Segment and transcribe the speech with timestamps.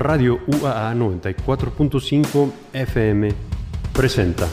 [0.00, 3.34] Radio UAA 94.5 FM
[3.92, 4.48] presenta.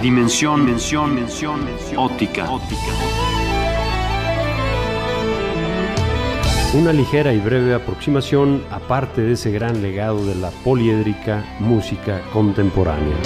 [0.00, 2.80] Dimensión, mención, mención, mención, óptica, óptica.
[6.72, 12.22] Una ligera y breve aproximación a parte de ese gran legado de la poliédrica música
[12.32, 13.18] contemporánea.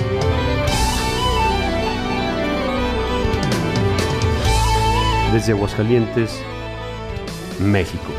[5.32, 6.42] Desde Aguascalientes,
[7.58, 8.15] México.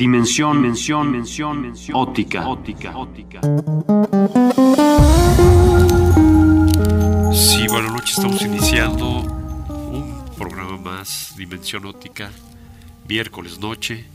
[0.00, 3.40] Dimensión, mención, mención, mención, óptica, óptica, óptica.
[7.34, 12.30] Sí, buenas noches, estamos iniciando un programa más, Dimensión Óptica,
[13.06, 14.06] miércoles noche.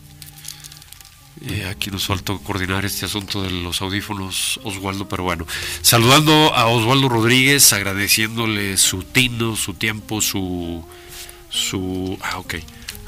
[1.42, 5.46] Eh, aquí nos falta coordinar este asunto de los audífonos, Oswaldo, pero bueno,
[5.84, 10.84] saludando a Oswaldo Rodríguez, agradeciéndole su tino, su tiempo, su,
[11.52, 12.56] su, ah, ok,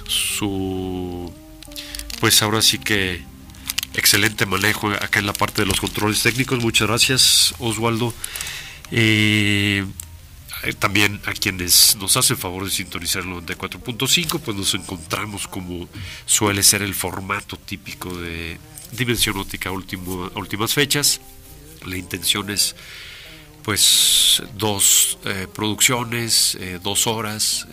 [0.07, 1.33] su
[2.19, 3.21] pues ahora sí que
[3.93, 6.63] excelente manejo acá en la parte de los controles técnicos.
[6.63, 8.13] Muchas gracias, Oswaldo.
[8.91, 9.85] Eh,
[10.79, 15.87] también a quienes nos hacen favor de sintonizar el 94.5, pues nos encontramos como
[16.25, 18.57] suele ser el formato típico de
[18.91, 21.21] Dimensión Óptica último, últimas fechas.
[21.85, 22.75] La intención es
[23.63, 27.67] pues dos eh, producciones, eh, dos horas,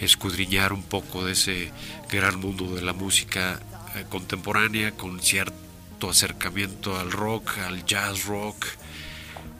[0.00, 1.72] escudriñar un poco de ese
[2.10, 3.60] gran mundo de la música
[3.94, 8.66] eh, contemporánea con cierto acercamiento al rock, al jazz rock,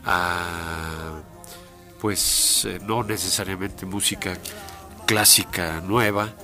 [0.05, 1.23] a
[2.01, 4.37] pues eh, no necesariamente música
[5.07, 6.35] clásica nueva,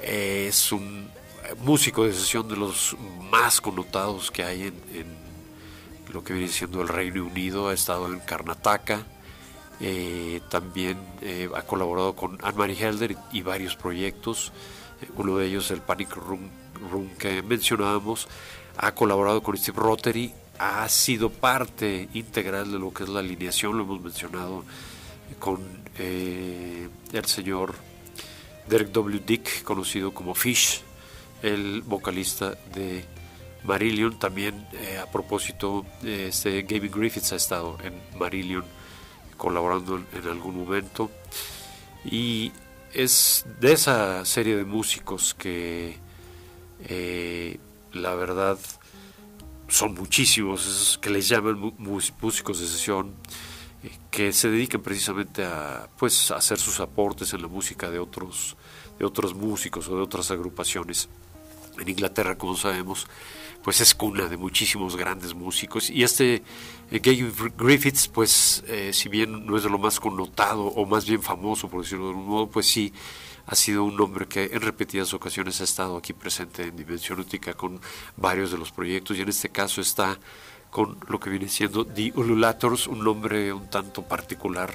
[0.00, 1.10] es un
[1.58, 2.96] músico de sesión de los
[3.30, 5.26] más connotados que hay en
[6.12, 9.04] lo que viene siendo el Reino Unido, ha estado en Karnataka,
[9.80, 14.52] eh, también eh, ha colaborado con Anne-Marie Helder y, varios proyectos,
[15.02, 16.48] eh, uno de ellos el Panic Room,
[16.90, 18.28] Room, que mencionábamos,
[18.76, 23.76] ha colaborado con Steve Rotary, ha sido parte integral de lo que es la alineación,
[23.76, 24.64] lo hemos mencionado
[25.38, 25.60] con
[25.98, 27.74] el señor
[28.68, 29.22] Derek W.
[29.26, 30.82] Dick, conocido como Fish,
[31.46, 33.04] el vocalista de
[33.64, 38.64] Marillion también, eh, a propósito, este Gavin Griffiths ha estado en Marillion
[39.36, 41.10] colaborando en, algún momento.
[42.04, 42.52] Y
[42.92, 45.96] es de esa serie de músicos que
[46.88, 47.58] eh,
[47.92, 48.58] la verdad
[49.68, 53.14] son muchísimos, que les llaman músicos de sesión,
[53.82, 58.56] eh, que se dedican precisamente a pues hacer sus aportes en la música de otros,
[58.98, 61.08] de otros músicos o de otras agrupaciones.
[61.78, 63.06] En Inglaterra, como sabemos,
[63.62, 65.90] pues es cuna de muchísimos grandes músicos.
[65.90, 66.42] Y este
[66.90, 71.06] eh, Gay Griffiths, pues eh, si bien no es de lo más connotado o más
[71.06, 72.92] bien famoso, por decirlo de algún modo, pues sí
[73.46, 77.54] ha sido un hombre que en repetidas ocasiones ha estado aquí presente en Dimensión Útica
[77.54, 77.80] con
[78.16, 80.18] varios de los proyectos y en este caso está
[80.70, 84.72] con lo que viene siendo The Ululators, un nombre un tanto particular.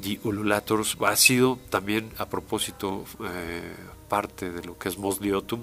[0.00, 3.74] The Ululators ha sido también a propósito eh,
[4.08, 5.62] parte de lo que es Mosley Autumn,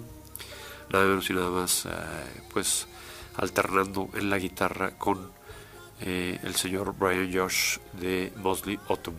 [0.91, 1.89] nada menos y nada más, eh,
[2.51, 2.87] pues
[3.35, 5.31] alternando en la guitarra con
[6.01, 9.15] eh, el señor Brian Josh de Mosley Autumn.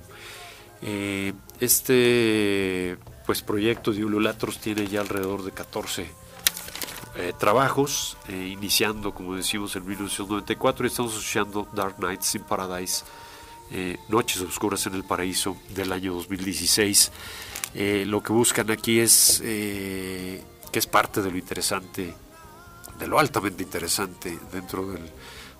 [0.82, 2.96] Eh, este
[3.26, 6.28] pues proyecto de Ululatros tiene ya alrededor de 14
[7.36, 13.04] trabajos, iniciando como decimos en 1994 y estamos escuchando Dark Nights in Paradise,
[14.08, 17.10] Noches Oscuras en el Paraíso del año 2016.
[18.06, 19.42] lo que buscan aquí es
[20.70, 22.14] que es parte de lo interesante,
[22.98, 24.86] de lo altamente interesante dentro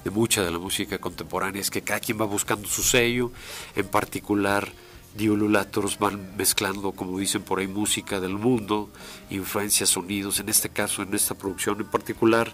[0.04, 3.30] de mucha de la música contemporánea es que cada quien va buscando su sello,
[3.76, 4.70] en particular
[5.14, 8.90] Diululators van mezclando, como dicen por ahí, música del mundo,
[9.30, 12.52] influencias, sonidos, en este caso, en esta producción en particular,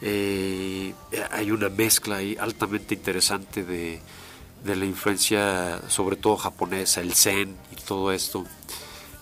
[0.00, 0.94] eh,
[1.30, 4.00] hay una mezcla ahí altamente interesante de,
[4.64, 8.44] de la influencia, sobre todo japonesa, el zen y todo esto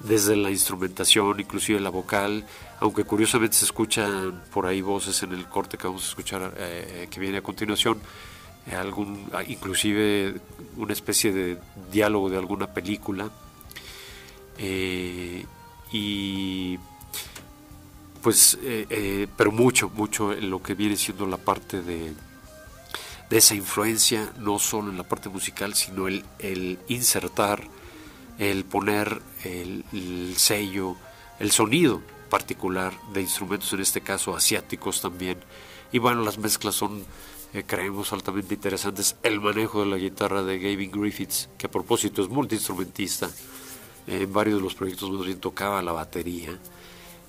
[0.00, 2.45] desde la instrumentación, inclusive la vocal,
[2.80, 7.07] aunque curiosamente se escuchan por ahí voces en el corte que vamos a escuchar eh,
[7.11, 8.00] que viene a continuación,
[8.66, 10.40] eh, algún, ah, inclusive
[10.76, 11.59] una especie de
[11.92, 13.30] diálogo de alguna película.
[14.59, 15.45] Eh,
[15.92, 16.78] y
[18.23, 18.59] pues,
[19.37, 22.12] pero mucho, mucho en lo que viene siendo la parte de,
[23.30, 27.62] esa influencia, no solo en la parte musical, sino el insertar
[28.40, 30.97] el poner el, sello,
[31.38, 35.38] el sonido particular de instrumentos, en este caso asiáticos también.
[35.92, 37.04] Y bueno, las mezclas son,
[37.52, 39.16] eh, creemos, altamente interesantes.
[39.23, 43.30] El manejo de la guitarra de Gavin Griffiths, que a propósito es multiinstrumentista,
[44.06, 46.59] en varios de los proyectos más bien tocaba la batería.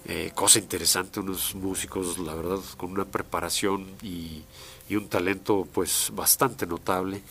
[0.06, 4.44] Eh, cosa interesante, unos músicos, la verdad, con una preparación y,
[4.88, 7.22] y un talento pues bastante notable.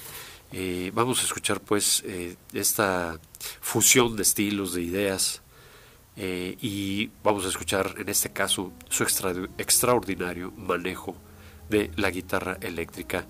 [0.53, 3.21] Eh, vamos a escuchar pues eh, esta
[3.61, 5.43] fusión de estilos, de ideas
[6.17, 11.15] eh, y vamos a escuchar en este caso su extraordinario manejo
[11.69, 13.27] de la guitarra eléctrica.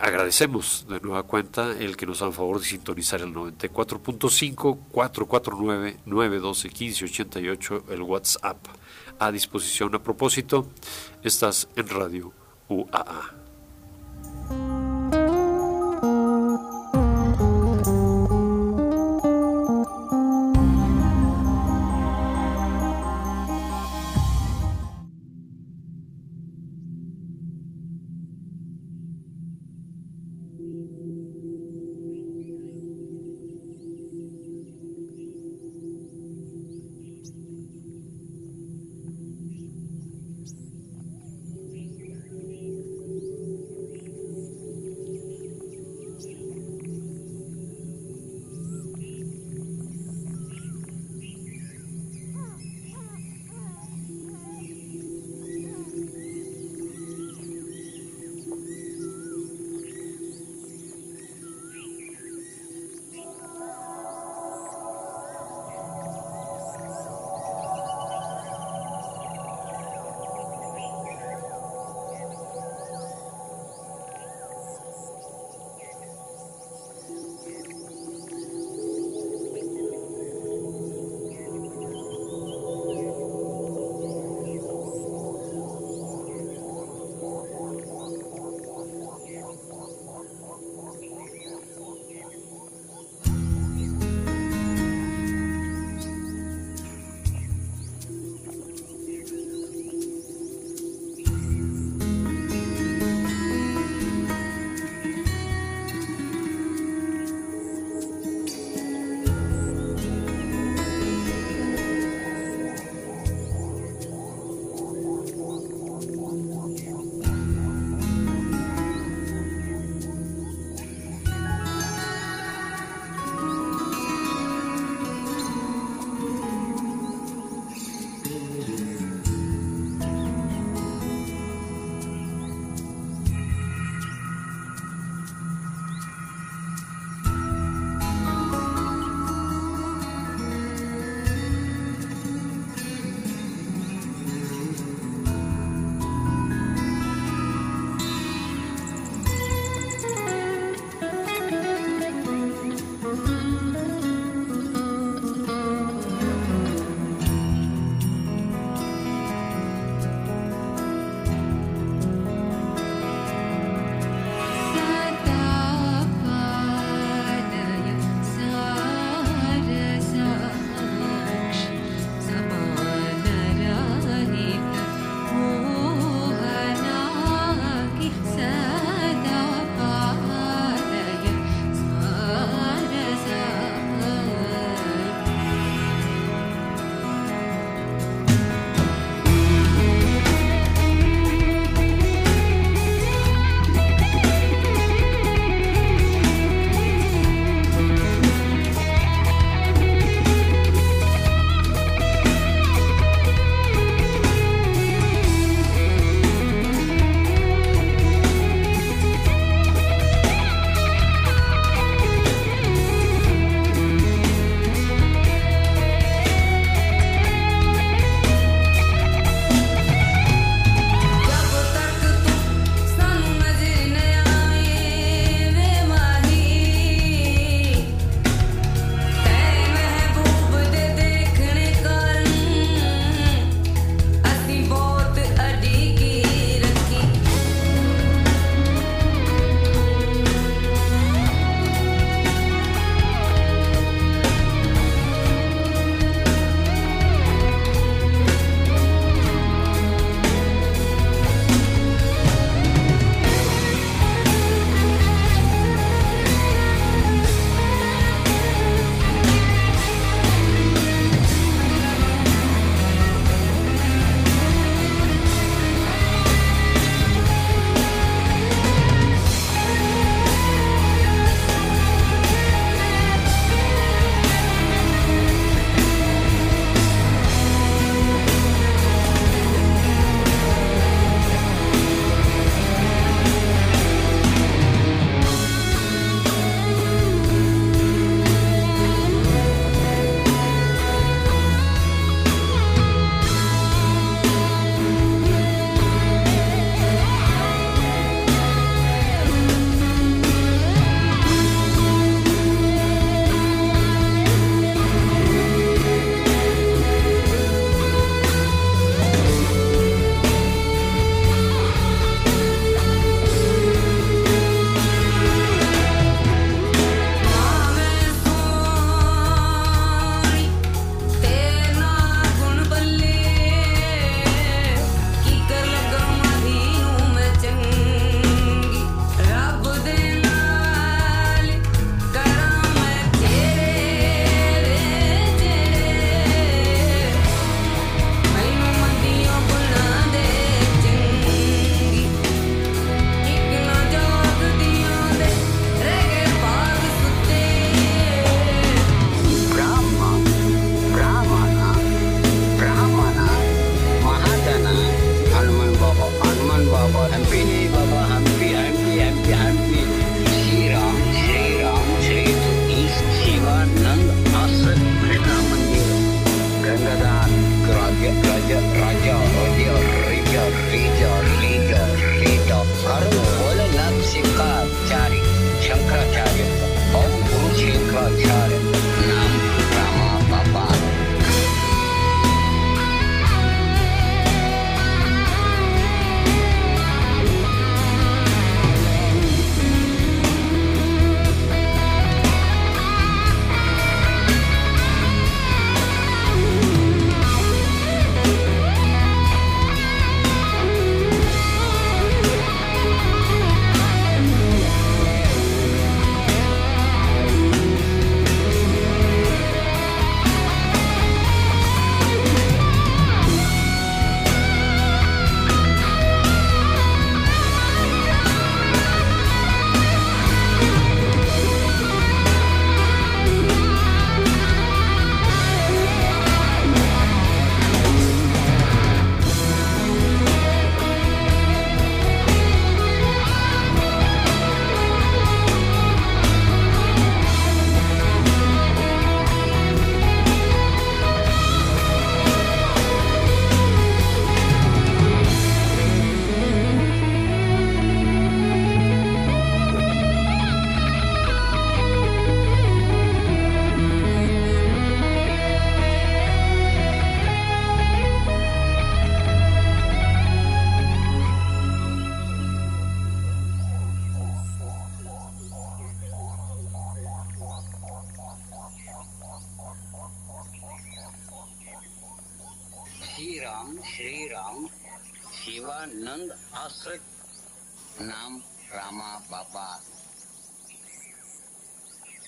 [0.00, 6.68] agradecemos de nueva cuenta el que nos hagan favor de sintonizar el 94.5 449 912
[6.68, 8.58] 1588 el WhatsApp
[9.20, 9.94] a disposición.
[9.94, 10.66] A propósito,
[11.22, 12.32] estás en Radio
[12.68, 13.39] UAA.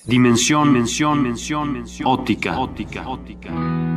[0.05, 3.92] Dimensión, mención, mención, óptica ótica, ótica.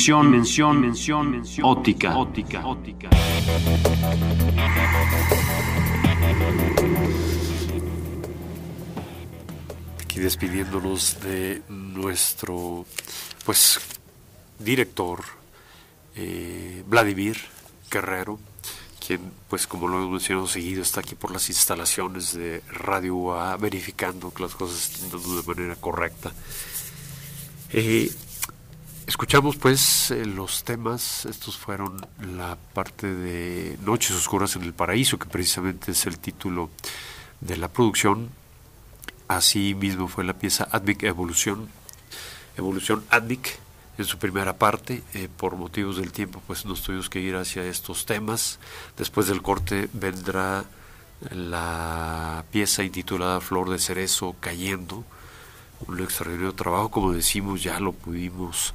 [0.00, 3.10] Dimensión, mención, mención, mención, óptica, óptica, óptica.
[10.02, 12.86] Aquí despidiéndonos de nuestro,
[13.44, 13.78] pues,
[14.58, 15.22] director,
[16.16, 17.36] eh, Vladimir
[17.90, 18.40] Guerrero,
[19.06, 23.58] quien, pues, como lo hemos mencionado seguido, está aquí por las instalaciones de Radio UA,
[23.58, 26.32] verificando que las cosas estén dando de manera correcta.
[27.74, 28.10] Eh,
[29.10, 32.00] Escuchamos pues eh, los temas, estos fueron
[32.36, 36.70] la parte de Noches Oscuras en el Paraíso, que precisamente es el título
[37.40, 38.30] de la producción.
[39.26, 41.68] Así mismo fue la pieza Advic Evolución,
[42.56, 43.58] Evolución Advic
[43.98, 45.02] en su primera parte.
[45.12, 48.60] Eh, por motivos del tiempo pues nos tuvimos que ir hacia estos temas.
[48.96, 50.64] Después del corte vendrá
[51.32, 55.04] la pieza intitulada Flor de Cerezo Cayendo.
[55.88, 58.72] Un extraordinario trabajo, como decimos, ya lo pudimos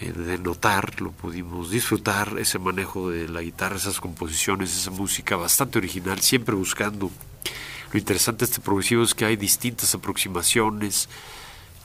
[0.00, 5.78] de notar, lo pudimos disfrutar, ese manejo de la guitarra, esas composiciones, esa música bastante
[5.78, 7.10] original, siempre buscando.
[7.92, 11.08] Lo interesante de este progresivo es que hay distintas aproximaciones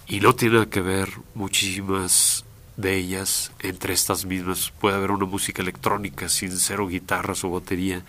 [0.08, 2.46] y no tiene que ver muchísimas
[2.78, 8.04] de ellas, entre estas mismas puede haber una música electrónica sin cero guitarras o batería,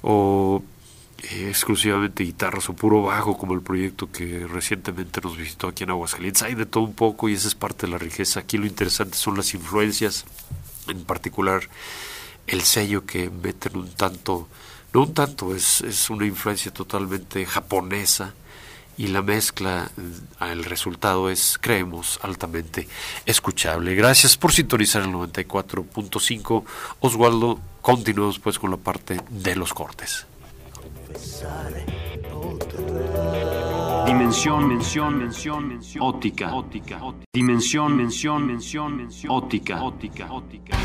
[0.00, 0.62] o
[1.22, 6.42] exclusivamente guitarras o puro bajo, como el proyecto que recientemente nos visitó aquí en Aguascalientes.
[6.42, 8.40] Hay de todo un poco y esa es parte de la riqueza.
[8.40, 10.24] Aquí lo interesante son las influencias,
[10.88, 11.62] en particular
[12.46, 14.48] el sello que meten un tanto,
[14.92, 18.34] no un tanto, es, es una influencia totalmente japonesa
[18.96, 22.86] y la mezcla, eh, el resultado es, creemos, altamente
[23.24, 23.94] escuchable.
[23.94, 26.64] Gracias por sintonizar el 94.5.
[27.00, 30.26] Oswaldo, continuamos pues con la parte de los cortes.
[34.06, 37.00] Dimensión, mención, mención, mención, óptica, óptica,
[37.32, 40.76] dimensión, mención, mención, mención, óptica, óptica, óptica.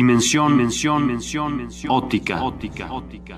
[0.00, 3.36] Dimensión, mención, mención, mención, óptica, óptica, óptica.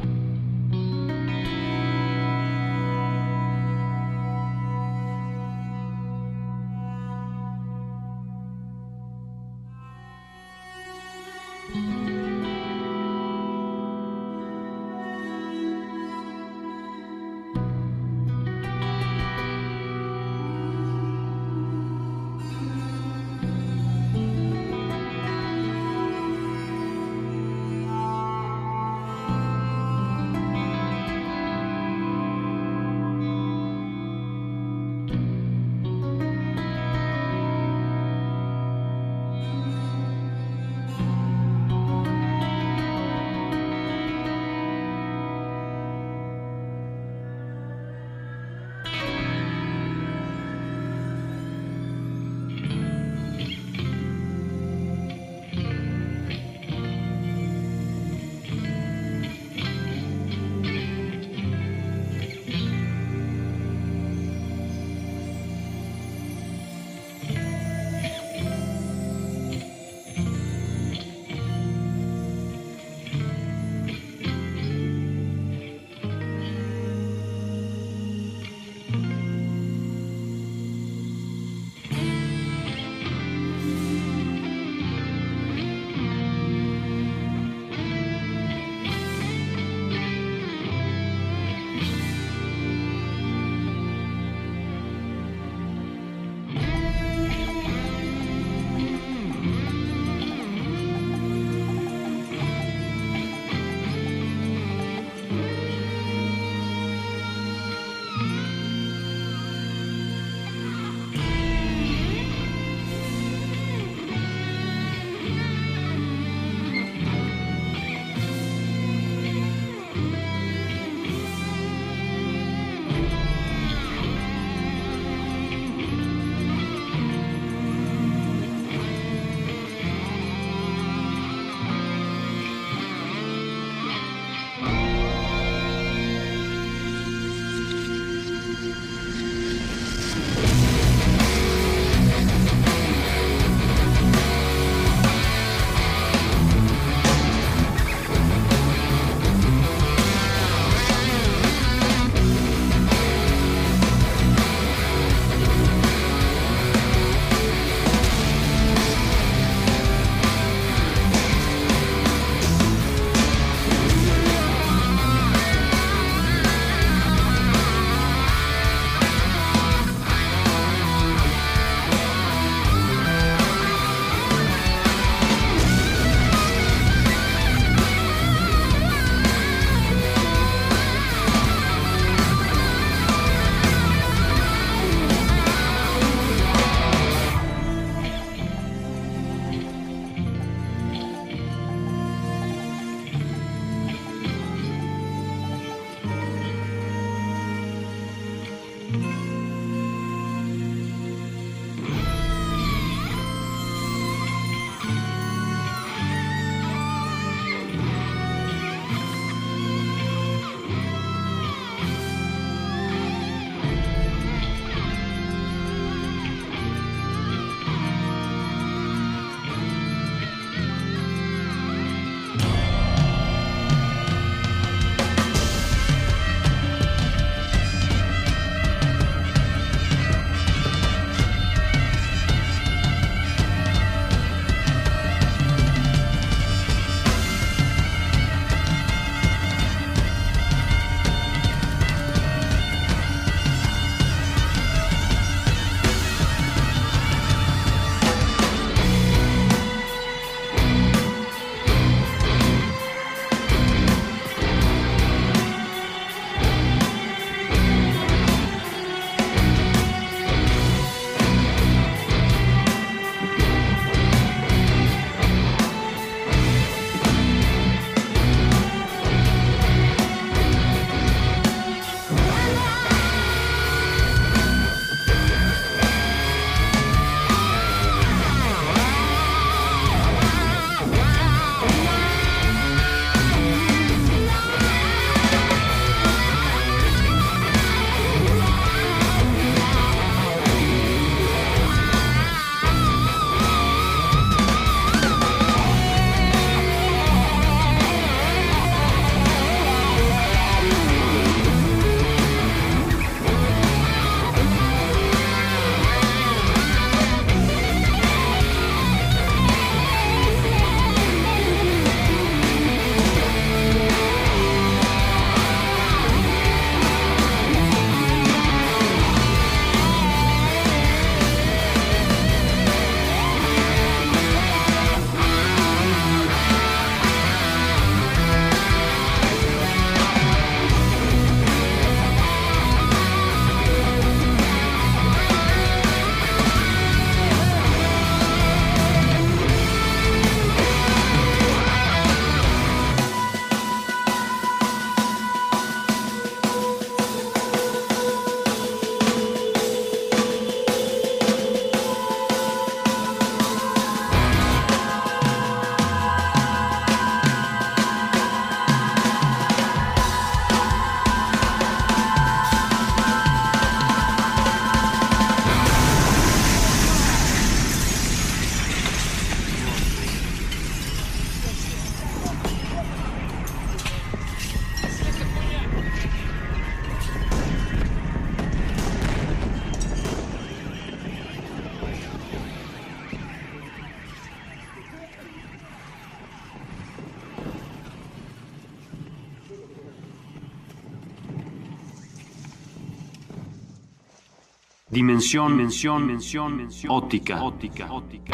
[395.12, 396.90] Dimensión, mención, mención, mención.
[396.90, 398.32] Óptica, óptica, óptica.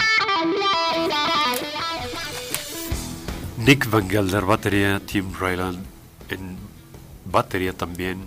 [3.57, 5.85] Nick Van Gelder, batería, Tim Ryland
[6.29, 6.57] en
[7.25, 8.21] batería también,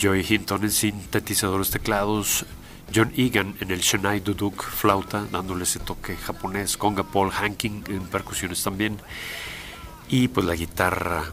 [0.00, 2.46] Joey Hinton en sintetizadores teclados,
[2.94, 8.06] John Egan en el Shanai Duduk flauta, dándole ese toque japonés, Conga Paul Hanking en
[8.06, 8.96] percusiones también,
[10.08, 11.24] y pues la guitarra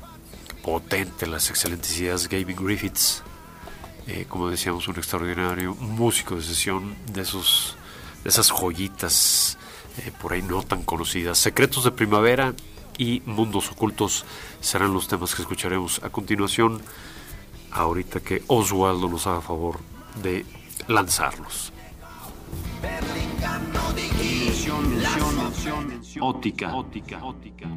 [0.62, 3.24] potente, las excelentes ideas Gavin Griffiths,
[4.08, 7.76] eh, como decíamos, un extraordinario músico de sesión de, esos,
[8.24, 9.58] de esas joyitas
[9.98, 11.38] eh, por ahí no tan conocidas.
[11.38, 12.54] Secretos de Primavera
[12.98, 14.26] y Mundos Ocultos
[14.62, 16.82] serán los temas que escucharemos a continuación,
[17.72, 19.80] ahorita que Oswaldo nos haga favor
[20.22, 20.46] de
[20.88, 21.74] lanzarlos.
[26.20, 27.68] Óptica, óptica, óptica.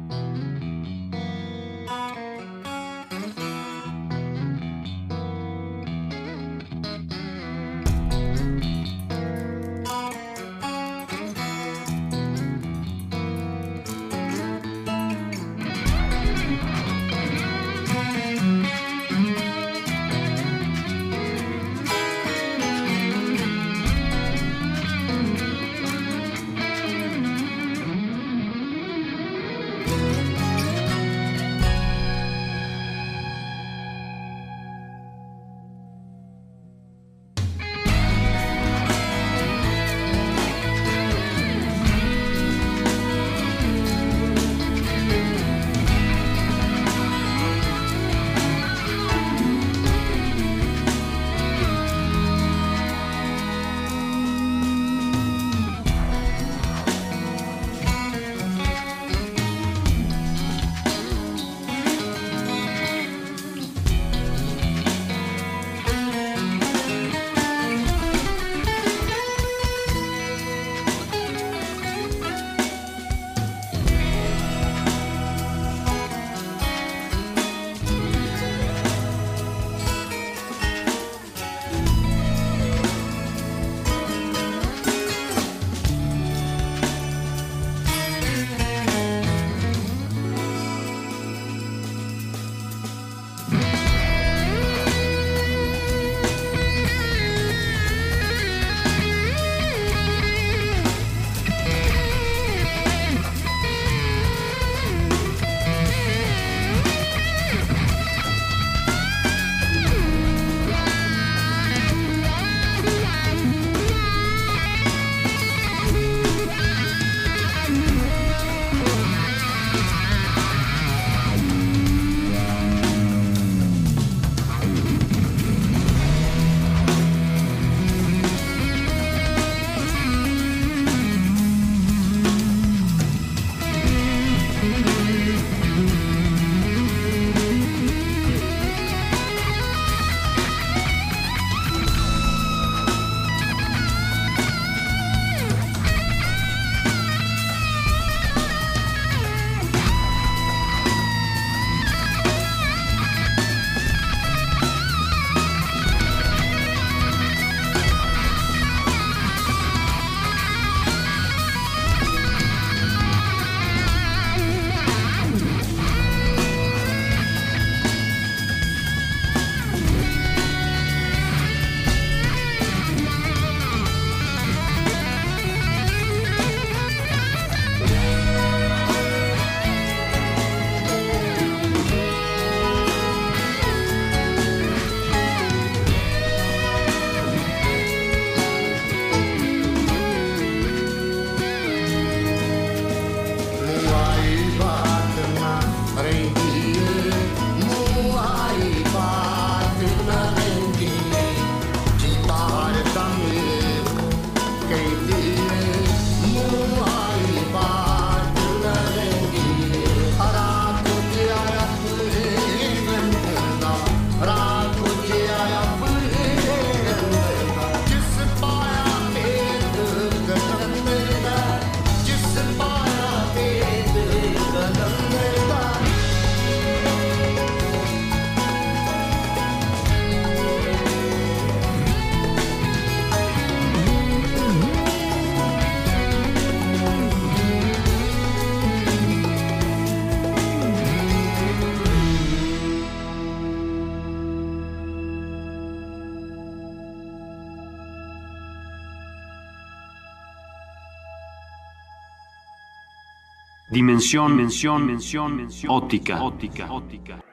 [253.81, 255.73] Dimensión, mención, mención, mención.
[255.73, 257.30] Óptica, óptica, óptica.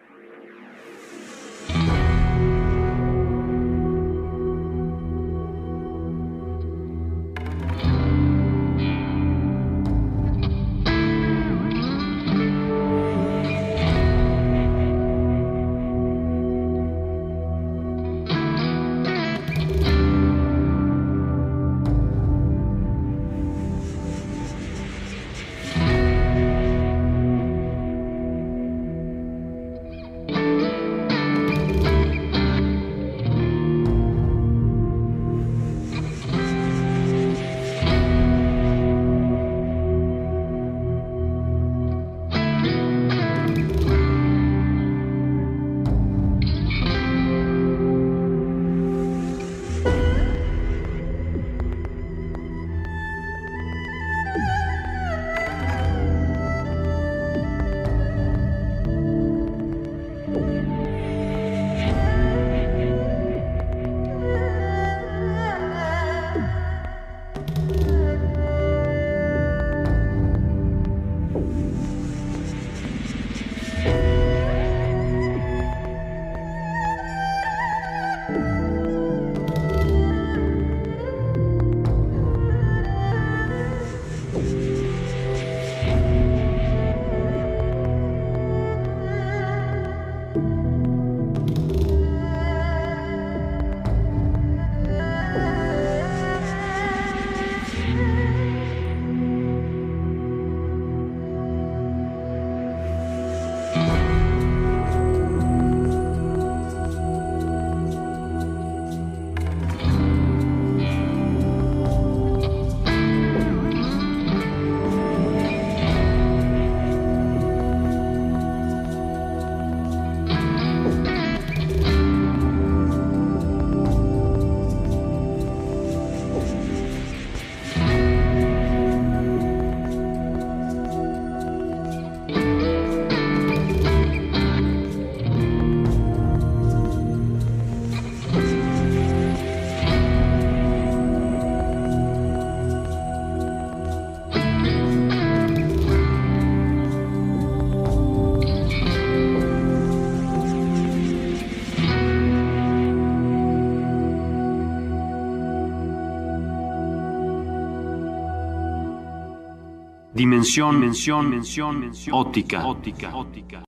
[160.19, 162.17] Dimensión, mención, mención, mención.
[162.17, 163.63] Óptica, óptica, óptica.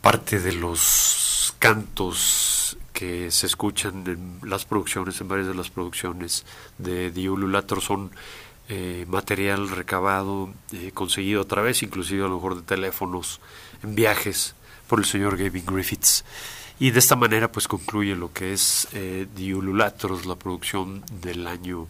[0.00, 6.46] Parte de los cantos que se escuchan en las producciones, en varias de las producciones
[6.78, 8.10] de Diululator son
[8.70, 13.42] eh, material recabado, eh, conseguido a través inclusive a lo mejor de teléfonos
[13.82, 14.54] en viajes
[14.86, 16.24] por el señor Gavin Griffiths.
[16.80, 21.86] Y de esta manera pues concluye lo que es eh, Diululator, la producción del año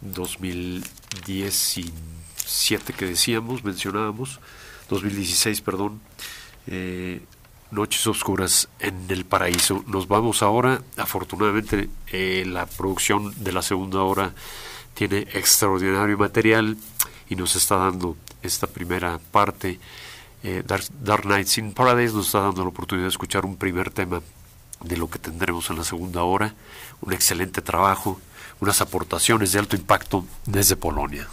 [0.00, 2.17] 2019
[2.48, 4.40] siete que decíamos, mencionábamos,
[4.88, 6.00] 2016, perdón,
[6.66, 7.20] eh,
[7.70, 9.84] Noches Oscuras en el Paraíso.
[9.86, 14.32] Nos vamos ahora, afortunadamente eh, la producción de la segunda hora
[14.94, 16.78] tiene extraordinario material
[17.28, 19.78] y nos está dando esta primera parte.
[20.42, 23.90] Eh, Dark, Dark Nights in Paradise nos está dando la oportunidad de escuchar un primer
[23.90, 24.22] tema
[24.82, 26.54] de lo que tendremos en la segunda hora.
[27.02, 28.18] Un excelente trabajo,
[28.60, 31.28] unas aportaciones de alto impacto desde Polonia.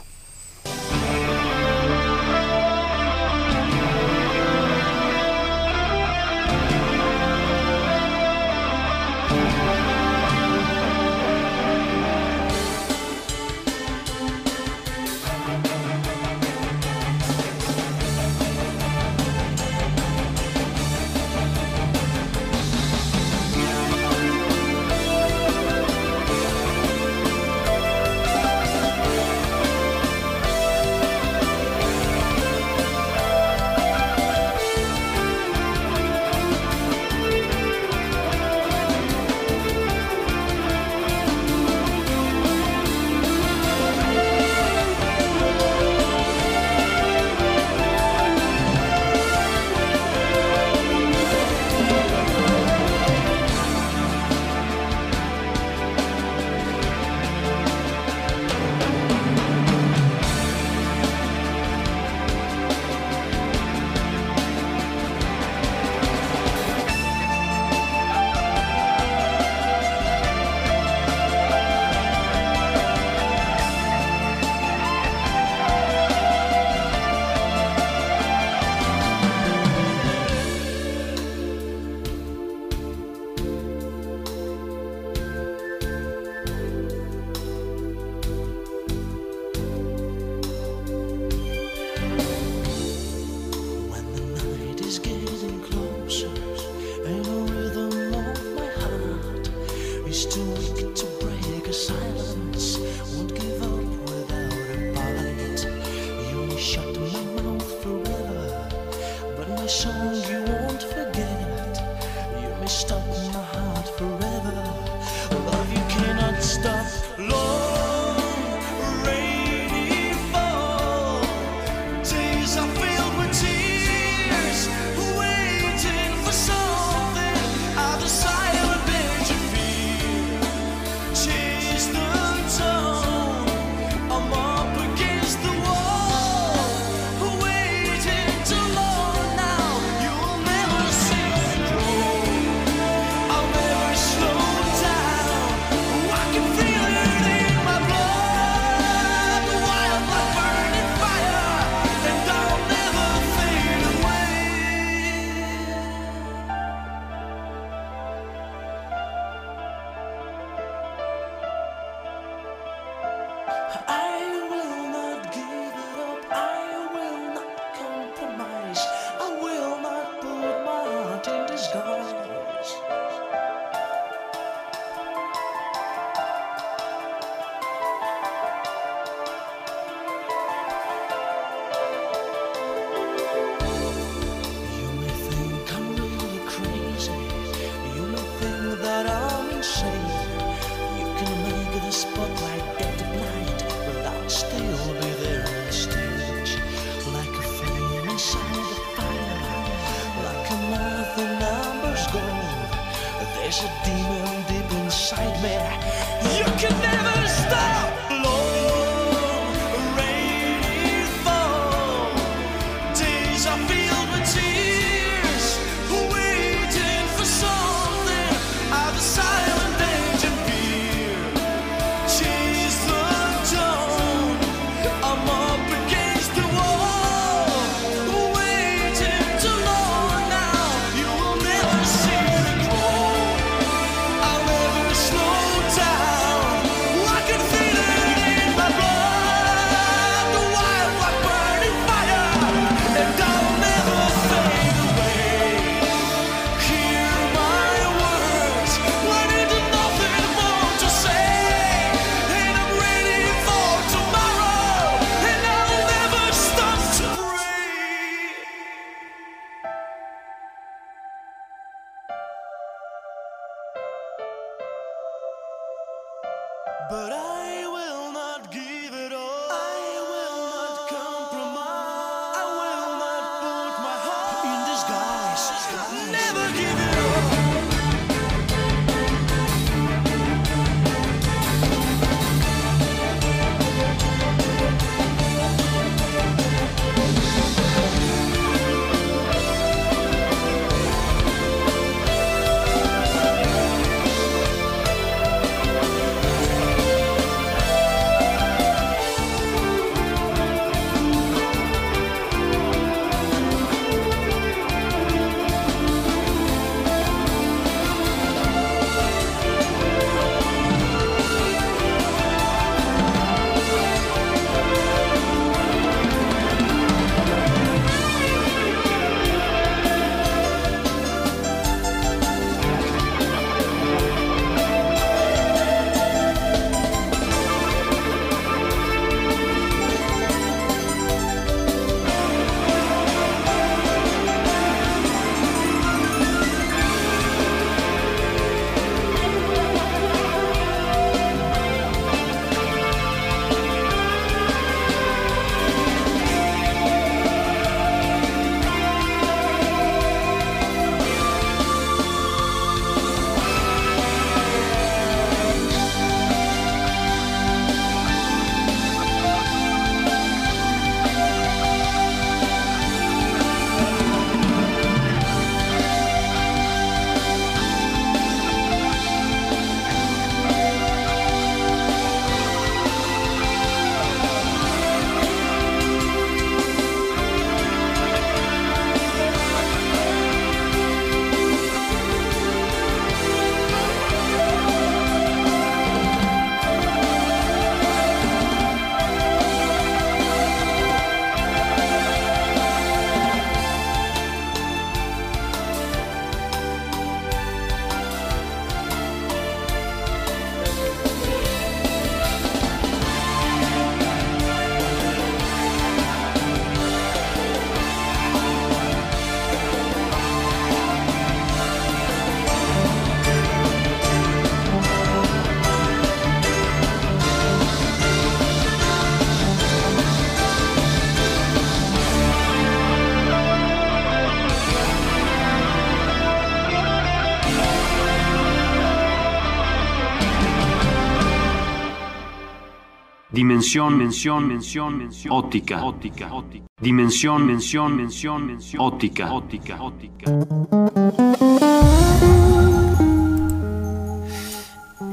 [433.56, 436.66] Dimensión, mención, mención, mención, óptica, óptica, óptica.
[436.82, 440.26] Dimensión, mención, mención, mención, óptica, óptica, óptica.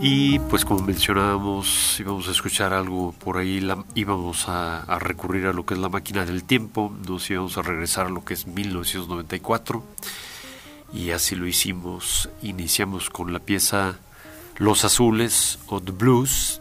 [0.01, 5.47] Y pues como mencionábamos, íbamos a escuchar algo por ahí, la- íbamos a, a recurrir
[5.47, 8.35] a lo que es la máquina del tiempo, nos íbamos a regresar a lo que
[8.35, 9.85] es 1994
[10.93, 12.29] y así lo hicimos.
[12.43, 14.01] Iniciamos con la pieza
[14.59, 16.59] Los Azules o The Blues.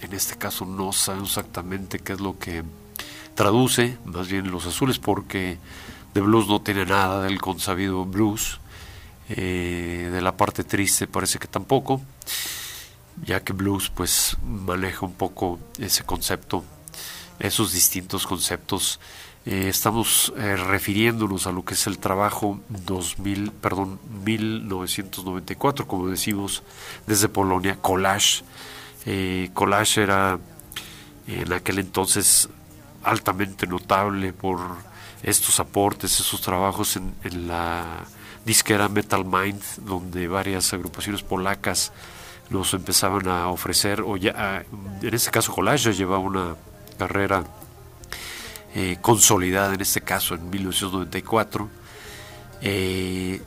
[0.00, 2.64] En este caso no sabemos exactamente qué es lo que
[3.34, 5.58] traduce, más bien Los Azules, porque
[6.12, 8.60] The Blues no tiene nada del consabido blues.
[9.30, 12.00] Eh, de la parte triste parece que tampoco
[13.24, 16.64] ya que blues pues maneja un poco ese concepto,
[17.38, 19.00] esos distintos conceptos.
[19.46, 26.62] Eh, estamos eh, refiriéndonos a lo que es el trabajo 2000, perdón, 1994, como decimos
[27.06, 28.42] desde Polonia, Collage.
[29.10, 30.38] Eh, Collage era
[31.26, 32.50] en aquel entonces
[33.02, 34.60] altamente notable por
[35.22, 38.04] estos aportes, esos trabajos en, la
[38.44, 41.90] disquera Metal Mind, donde varias agrupaciones polacas
[42.50, 44.62] nos empezaban a ofrecer, o ya,
[45.00, 46.56] en este caso Collage ya llevaba una
[46.98, 47.44] carrera
[48.74, 51.66] eh, consolidada, en este caso en 1994,
[52.60, 53.40] eh,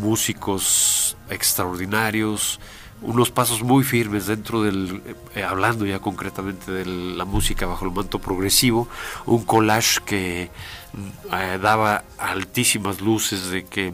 [0.00, 2.58] músicos extraordinarios,
[3.02, 5.02] unos pasos muy firmes dentro del,
[5.34, 8.88] eh, hablando ya concretamente de la música bajo el manto progresivo,
[9.26, 10.50] un collage que
[10.92, 13.92] mm, eh, daba altísimas luces de que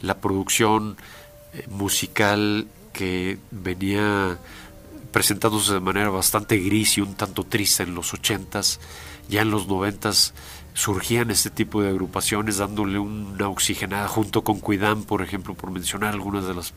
[0.00, 0.96] la producción
[1.52, 4.38] eh, musical que venía
[5.12, 8.80] presentándose de manera bastante gris y un tanto triste en los ochentas,
[9.28, 10.34] ya en los noventas
[10.74, 16.14] surgían este tipo de agrupaciones dándole una oxigenada junto con Cuidán, por ejemplo, por mencionar
[16.14, 16.72] algunas de las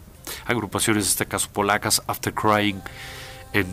[0.46, 2.82] agrupaciones, en este caso polacas, After Crying
[3.54, 3.68] en,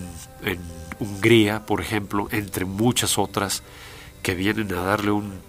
[1.01, 3.63] Hungría, por ejemplo, entre muchas otras
[4.23, 5.41] que vienen a darle un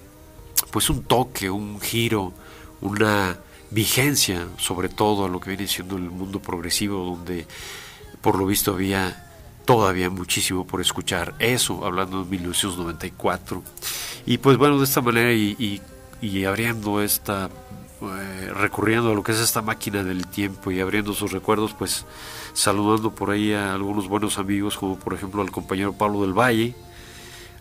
[0.71, 2.33] pues un toque, un giro,
[2.81, 3.39] una
[3.71, 7.47] vigencia, sobre todo a lo que viene siendo el mundo progresivo, donde
[8.21, 9.25] por lo visto había
[9.65, 11.33] todavía muchísimo por escuchar.
[11.39, 13.63] Eso, hablando de 1994.
[14.27, 17.49] Y pues bueno, de esta manera y abriendo esta,
[18.01, 22.05] eh, recurriendo a lo que es esta máquina del tiempo y abriendo sus recuerdos, pues
[22.53, 26.75] saludando por ahí a algunos buenos amigos, como por ejemplo al compañero Pablo del Valle,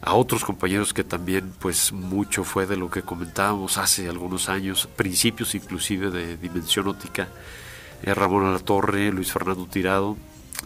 [0.01, 4.89] a otros compañeros que también pues mucho fue de lo que comentábamos hace algunos años,
[4.97, 7.29] principios inclusive de Dimensión Óptica,
[8.03, 10.17] eh, Ramón Alatorre, Luis Fernando Tirado,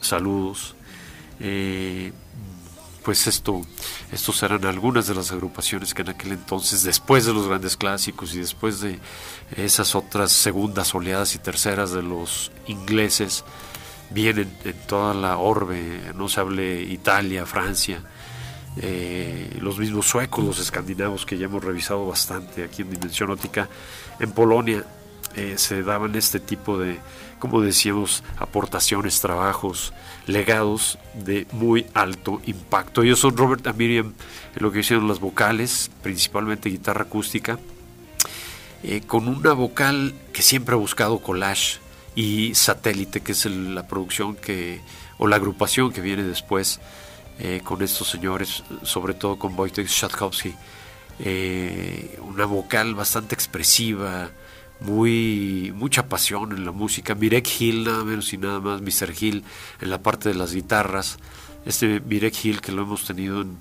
[0.00, 0.74] saludos.
[1.40, 2.12] Eh,
[3.04, 3.62] pues esto,
[4.12, 8.34] estos eran algunas de las agrupaciones que en aquel entonces, después de los grandes clásicos
[8.34, 8.98] y después de
[9.56, 13.44] esas otras segundas oleadas y terceras de los ingleses,
[14.10, 18.02] vienen en toda la orbe, no se hable Italia, Francia,
[18.76, 23.68] eh, los mismos suecos, los escandinavos que ya hemos revisado bastante aquí en Dimensión Óptica,
[24.20, 24.84] en Polonia
[25.34, 26.98] eh, se daban este tipo de,
[27.42, 29.92] como decíamos, aportaciones, trabajos,
[30.28, 33.02] legados de muy alto impacto.
[33.02, 34.14] Ellos son Robert and Miriam
[34.54, 37.58] en lo que hicieron las vocales, principalmente guitarra acústica,
[38.84, 41.80] eh, con una vocal que siempre ha buscado collage
[42.14, 44.80] y satélite, que es la producción que,
[45.18, 46.78] o la agrupación que viene después
[47.40, 50.54] eh, con estos señores, sobre todo con Wojtek Schatkowski.
[51.18, 54.30] Eh, una vocal bastante expresiva,
[54.84, 57.14] muy mucha pasión en la música.
[57.14, 59.12] Mirek Hill, nada menos y nada más, Mr.
[59.18, 59.44] Hill
[59.80, 61.18] en la parte de las guitarras.
[61.64, 63.58] Este Mirek Hill que lo hemos tenido en,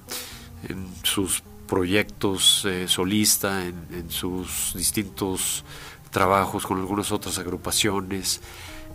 [1.03, 5.63] sus proyectos eh, solista, en, sus distintos
[6.11, 8.41] trabajos con algunas otras agrupaciones.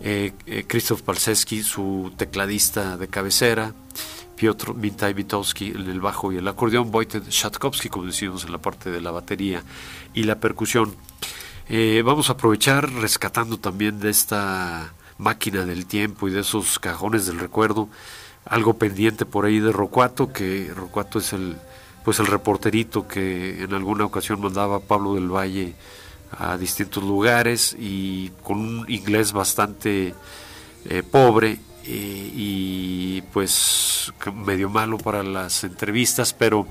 [0.01, 0.65] Eh, eh,
[1.03, 3.73] Palseski, su tecladista de cabecera.
[4.37, 8.59] Piotr Mintaj Witowski en el bajo y el acordeón, Wojtek Schatkowski, como decimos, en la
[8.59, 9.63] parte de la batería
[10.13, 10.95] y la percusión.
[11.69, 17.25] Eh, vamos a aprovechar rescatando también de esta máquina del tiempo y de esos cajones
[17.25, 17.89] del recuerdo
[18.45, 21.57] algo pendiente por ahí de Rocuato, que Rocuato es el
[22.05, 25.75] pues el reporterito que en alguna ocasión mandaba Pablo del Valle
[26.31, 30.15] a distintos lugares y con un inglés bastante
[30.85, 36.65] eh, pobre eh, y pues medio malo para las entrevistas, pero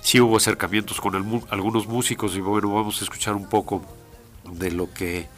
[0.00, 3.82] sí hubo acercamientos con el algunos músicos y bueno, vamos a escuchar un poco
[4.52, 5.28] de lo que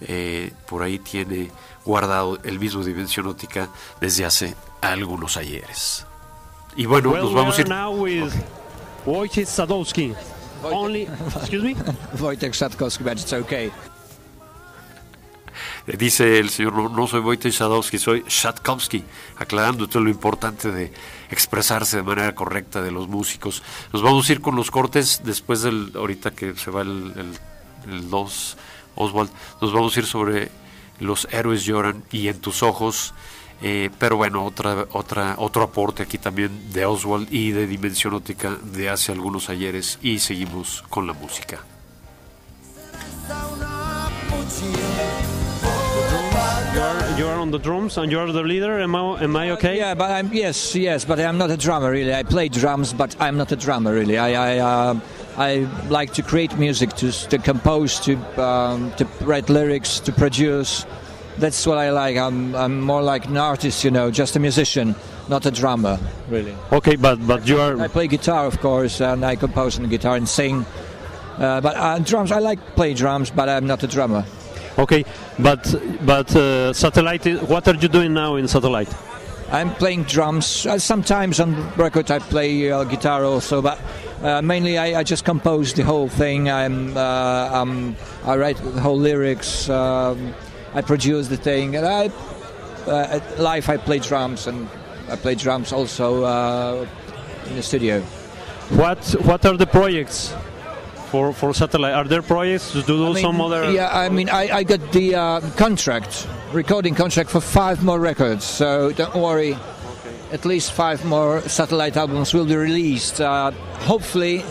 [0.00, 1.50] eh, por ahí tiene
[1.84, 3.68] guardado el mismo Dimensión Óptica
[4.00, 6.06] desde hace algunos ayeres.
[6.76, 7.68] Y bueno, Well, nos vamos a ir.
[7.68, 8.32] now with
[9.46, 10.14] Sadowski.
[10.62, 11.74] Only, excuse me?
[12.18, 13.70] Wojtek but it's okay.
[15.86, 19.04] Eh, Dice el señor, no, no soy Wojtek Shadowski, soy Shatkowski,
[19.38, 20.92] aclarando todo lo importante de
[21.30, 23.62] expresarse de manera correcta de los músicos.
[23.92, 27.38] Nos vamos a ir con los cortes después del, ahorita que se va el, el,
[27.86, 28.56] 2,
[28.96, 29.30] Oswald,
[29.60, 30.50] nos vamos a ir sobre
[31.00, 33.14] Los héroes lloran y En tus ojos.
[33.64, 38.58] Eh, pero bueno, otra, otra, otro aporte aquí también de Oswald y de Dimensión Óptica
[38.60, 41.60] de hace algunos ayeres y seguimos con la música.
[46.74, 48.80] You're, you're on the drums and you're the leader.
[48.80, 49.76] Am I, am I okay?
[49.76, 52.14] Yeah, but I'm yes, yes, but I'm not a drummer really.
[52.14, 54.18] I play drums, but I'm not a drummer really.
[54.18, 55.00] I I, uh,
[55.36, 60.86] I like to create music, to to compose, to um, to write lyrics, to produce.
[61.38, 62.16] That's what I like.
[62.16, 64.94] I'm I'm more like an artist, you know, just a musician,
[65.28, 66.54] not a drummer really.
[66.70, 70.16] Okay, but but you are I play guitar, of course, and I compose on guitar
[70.16, 70.66] and sing.
[71.38, 74.24] Uh, but uh, drums, I like play drums, but I'm not a drummer.
[74.78, 75.04] okay.
[75.38, 75.74] But
[76.04, 77.24] but uh, satellite.
[77.48, 78.92] What are you doing now in satellite?
[79.50, 80.66] I'm playing drums.
[80.66, 83.78] Uh, sometimes on record I play uh, guitar also, but
[84.22, 86.48] uh, mainly I, I just compose the whole thing.
[86.48, 89.68] I'm, uh, um, I write the whole lyrics.
[89.68, 90.34] Um,
[90.74, 92.10] I produce the thing, and I
[92.86, 94.68] uh, at live I play drums, and
[95.10, 96.86] I play drums also uh,
[97.48, 98.00] in the studio.
[98.70, 100.34] What what are the projects
[101.10, 101.92] for for satellite?
[101.92, 103.70] Are there projects to do I mean, some other?
[103.70, 108.44] Yeah, I mean, I, I got the uh, contract, recording contract for five more records.
[108.44, 109.56] So don't worry.
[110.32, 113.20] At least five more satellite albums will be released.
[113.20, 113.50] Uh,
[113.86, 114.42] hopefully,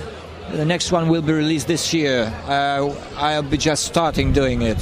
[0.55, 2.31] the next one will be released this year.
[2.47, 4.77] Uh, I'll be just starting doing it.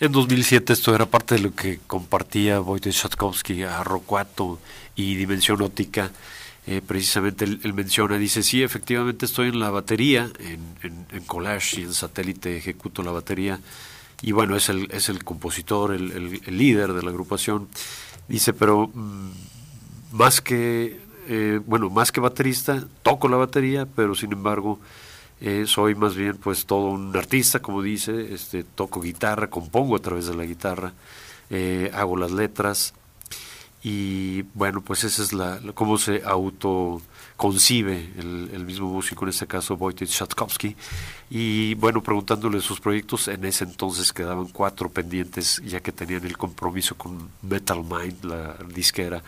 [0.00, 4.58] En 2007 esto era parte de lo que compartía Wojtek Shatkowski a Rocuato
[4.96, 6.10] y Dimensión Óptica.
[6.66, 11.24] Eh, precisamente él, él menciona, dice, sí, efectivamente estoy en la batería, en, en- en
[11.24, 13.60] Collage y en Satélite ejecuto la batería.
[14.22, 17.68] Y bueno, es el, es el compositor, el, el- el líder de la agrupación.
[18.28, 19.30] Dice, pero mm,
[20.12, 24.78] más que, eh, bueno, más que baterista, toco la batería, pero sin embargo...
[25.44, 29.98] Eh, soy más bien pues todo un artista, como dice, este, toco guitarra, compongo a
[29.98, 30.92] través de la guitarra,
[31.50, 32.94] eh, hago las letras
[33.82, 39.48] y bueno, pues esa es la, cómo se autoconcibe el, el mismo músico, en este
[39.48, 40.76] caso Wojtek Shatkowski.
[41.28, 46.38] Y bueno, preguntándole sus proyectos, en ese entonces quedaban cuatro pendientes, ya que tenían el
[46.38, 49.20] compromiso con Metal Mind, la disquera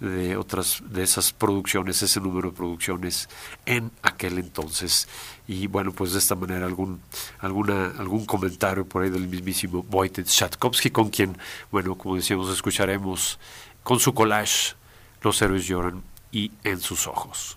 [0.00, 3.28] de otras de esas producciones, ese número de producciones
[3.66, 5.08] en aquel entonces.
[5.46, 7.00] Y bueno, pues de esta manera algún
[7.40, 11.36] alguna algún comentario por ahí del mismísimo Wojtek Shatkowski con quien,
[11.70, 13.38] bueno, como decíamos, escucharemos
[13.82, 14.74] con su collage
[15.22, 17.56] Los héroes lloran y en sus ojos.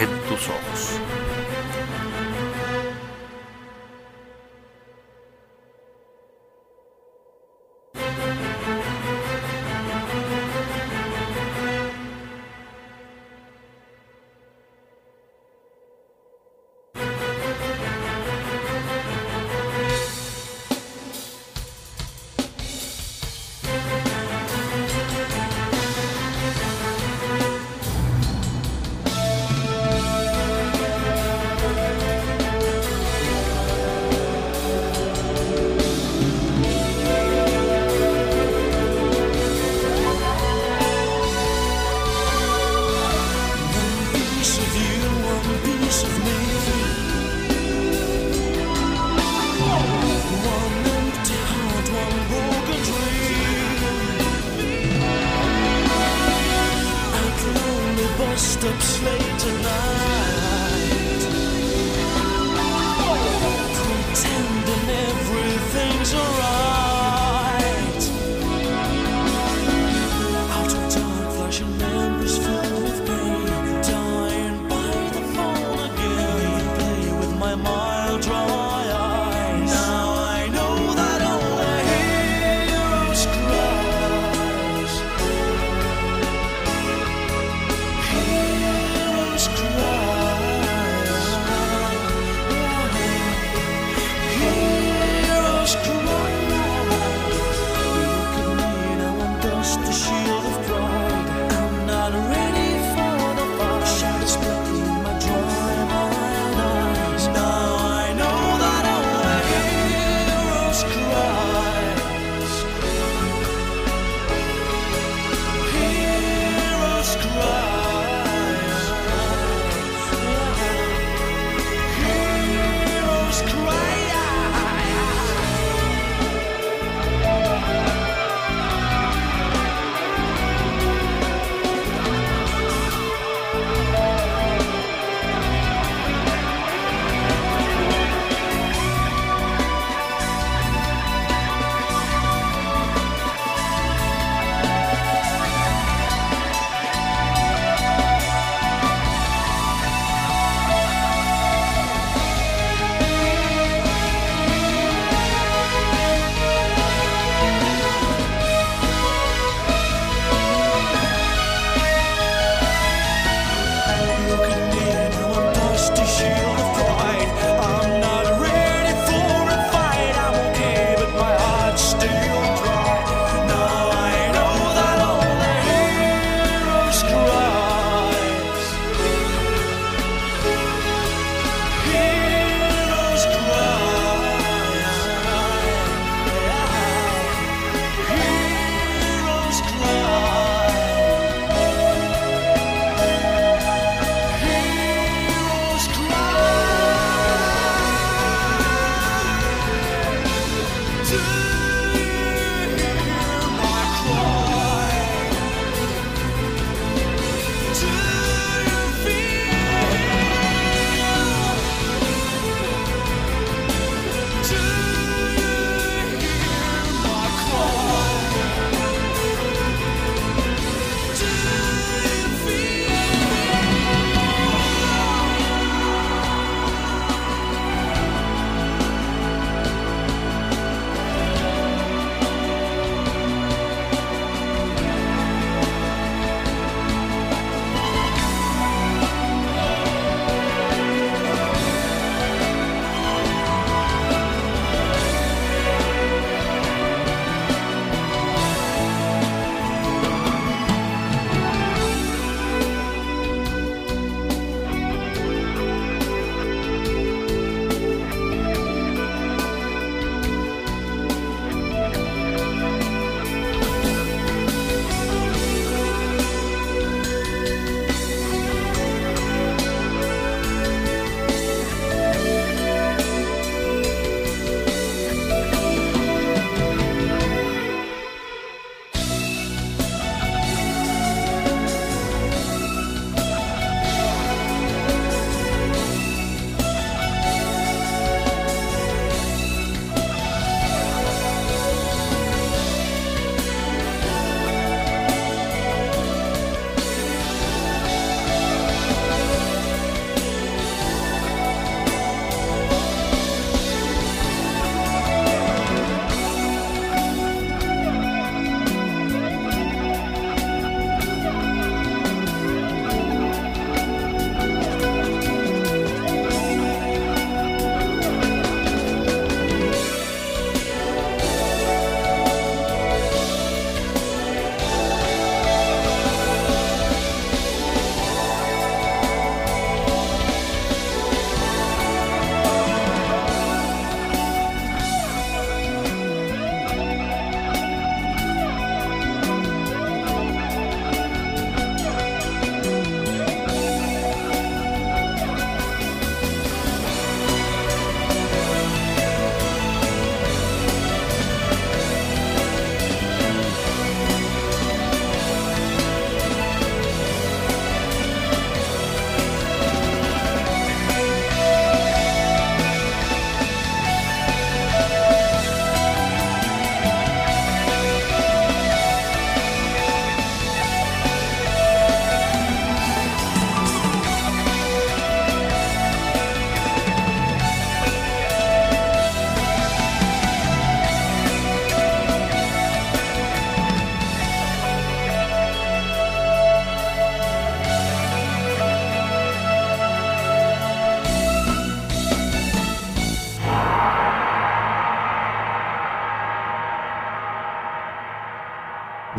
[0.00, 1.00] En tus ojos.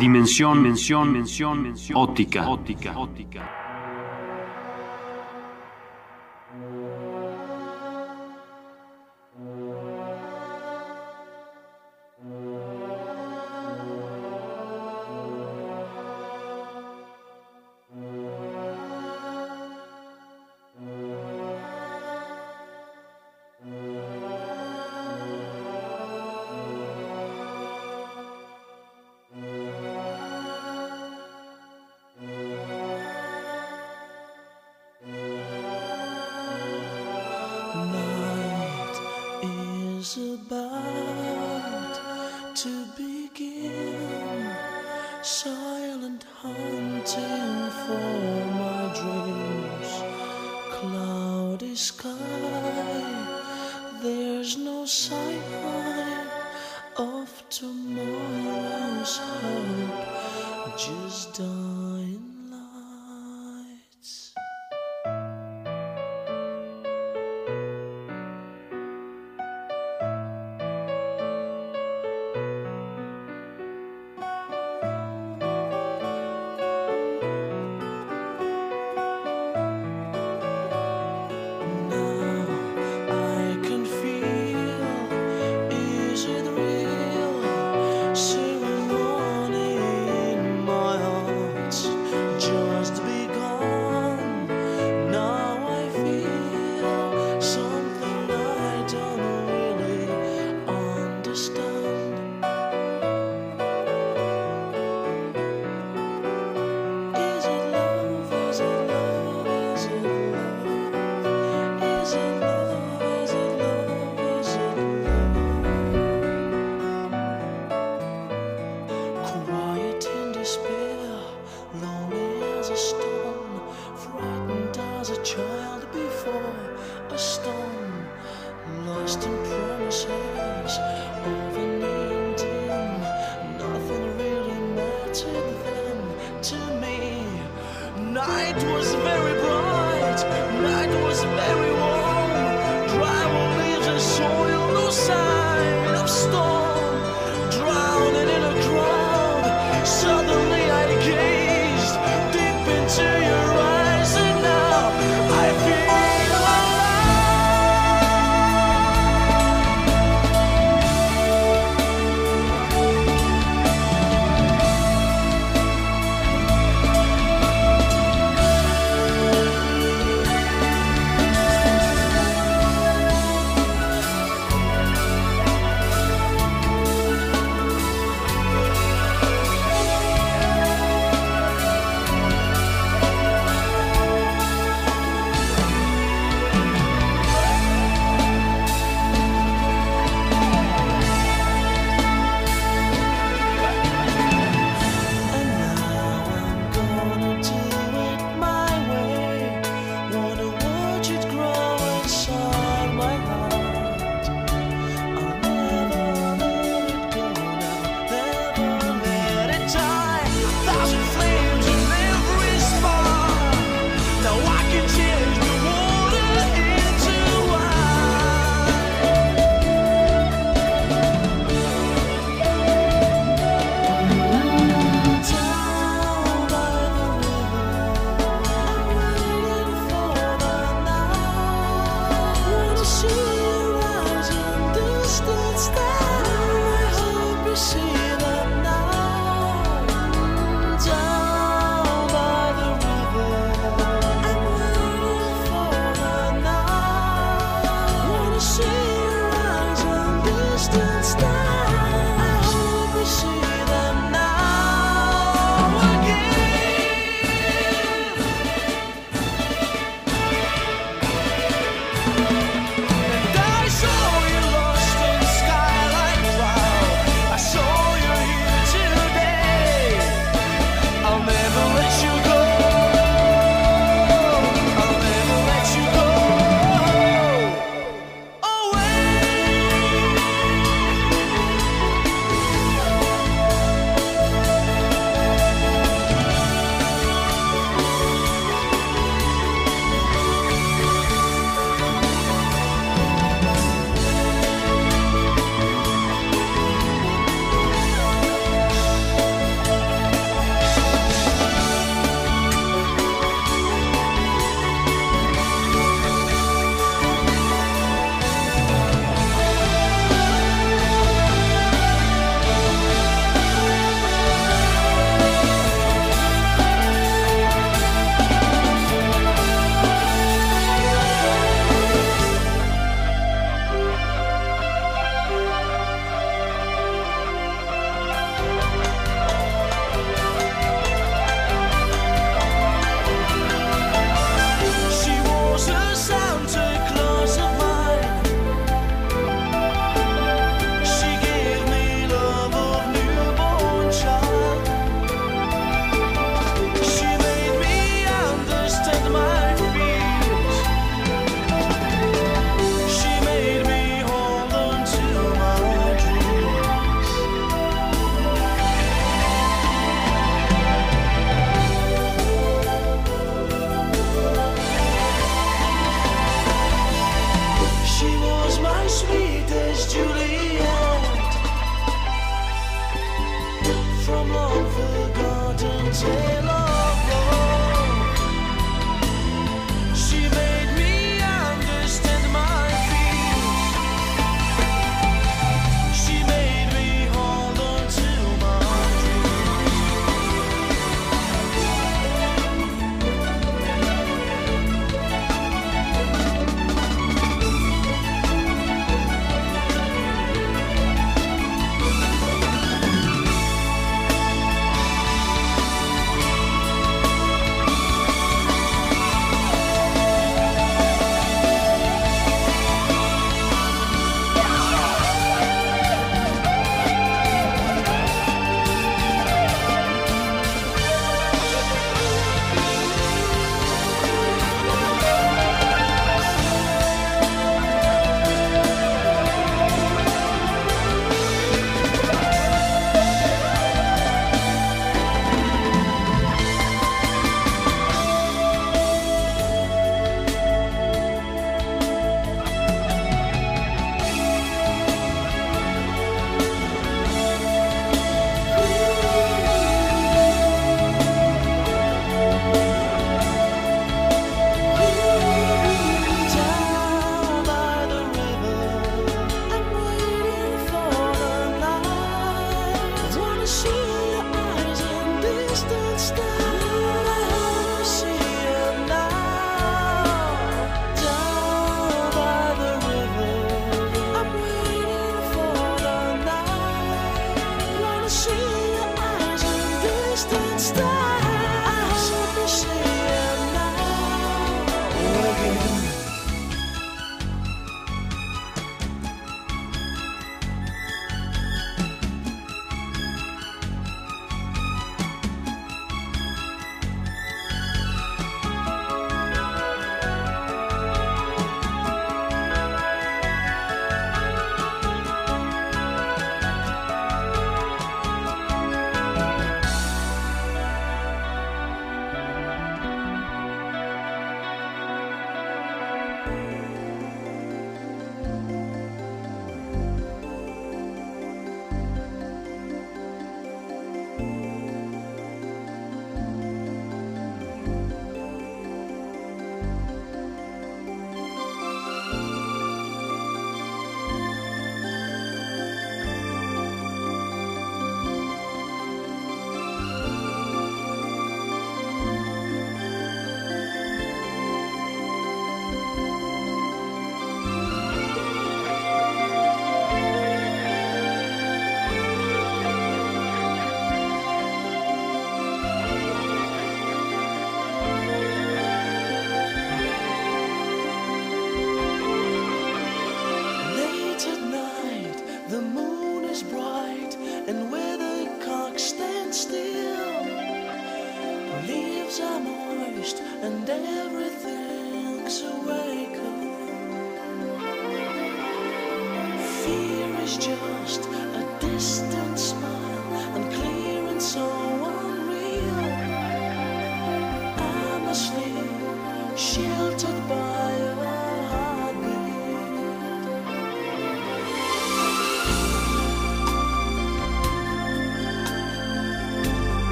[0.00, 2.96] Dimensión, mención, mención, mención, óptica, óptica,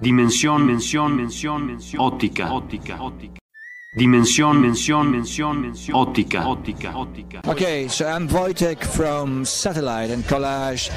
[0.00, 3.40] Dimensión, mención, mención, mención, óptica, óptica, óptica.
[3.96, 7.40] Dimensión, mención, mención, mención, óptica, óptica, óptica.
[7.44, 10.88] Okay, so I'm Wojtek from Satellite and Collage.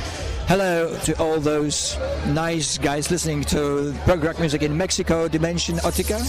[0.48, 1.98] Hello to all those
[2.28, 6.22] nice guys listening to prog rock music in Mexico, Dimension Otica.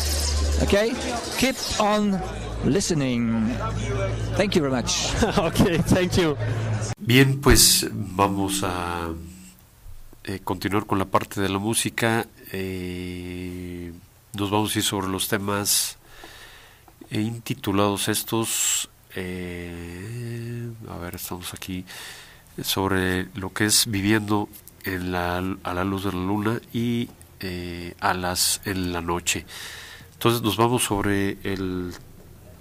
[0.62, 0.94] Okay,
[1.36, 2.18] keep on
[2.64, 3.50] listening.
[4.36, 5.12] Thank you very much.
[5.38, 6.38] okay, thank you.
[6.98, 9.12] Bien, pues vamos a
[10.24, 12.26] eh, continuar con la parte de la música.
[12.52, 13.92] Eh,
[14.34, 15.98] nos vamos a ir sobre los temas
[17.10, 18.88] eh, intitulados estos.
[19.16, 19.18] a
[20.98, 21.84] ver, estamos aquí
[22.62, 24.48] sobre lo que es viviendo
[24.84, 27.08] en la, a la luz de la luna y
[28.00, 29.44] a las en la noche.
[30.12, 31.92] Entonces nos vamos sobre el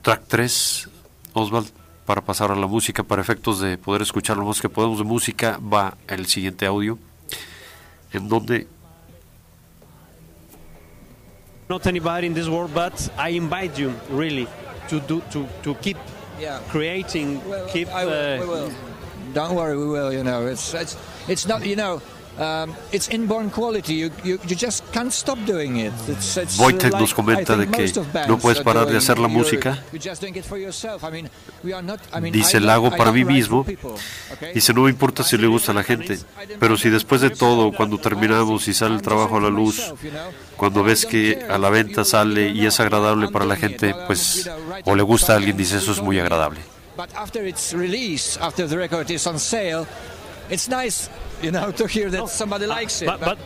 [0.02, 0.90] track 3,
[1.34, 1.70] Oswald,
[2.08, 5.04] para pasar a la música, para efectos de poder escuchar lo más que podemos de
[5.04, 6.98] música, va el siguiente audio,
[8.14, 8.68] en donde
[11.70, 14.46] Not anybody in this world, but I invite you really
[14.90, 15.96] to do to to keep
[16.40, 16.60] Yeah.
[16.70, 17.40] creating,
[17.72, 17.88] keep.
[17.88, 18.72] I will, uh, we will.
[19.34, 20.12] Don't worry, we will.
[20.12, 20.98] You know, it's it's
[21.30, 21.66] it's not.
[21.66, 22.02] You know,
[22.92, 23.96] it's inborn quality.
[23.96, 25.94] You, you you just can't stop doing it.
[26.08, 27.92] It's, it's Wojtek nos comenta de que
[28.28, 29.84] no puedes parar de hacer la música.
[32.32, 33.66] Dice, "La hago para mí mismo".
[34.54, 36.20] Dice, no me importa si le gusta a la gente,
[36.60, 39.94] pero si después de todo, cuando terminamos y sale el trabajo a la luz,
[40.58, 44.50] cuando ves que a la venta sale y es agradable para la gente, pues,
[44.86, 46.60] o le gusta a alguien, dice, eso es muy agradable.
[46.98, 49.86] But after it's released, after the record is on sale,
[50.50, 51.10] it's nice,
[51.44, 53.06] you know, to hear that somebody likes it.
[53.08, 53.38] but, but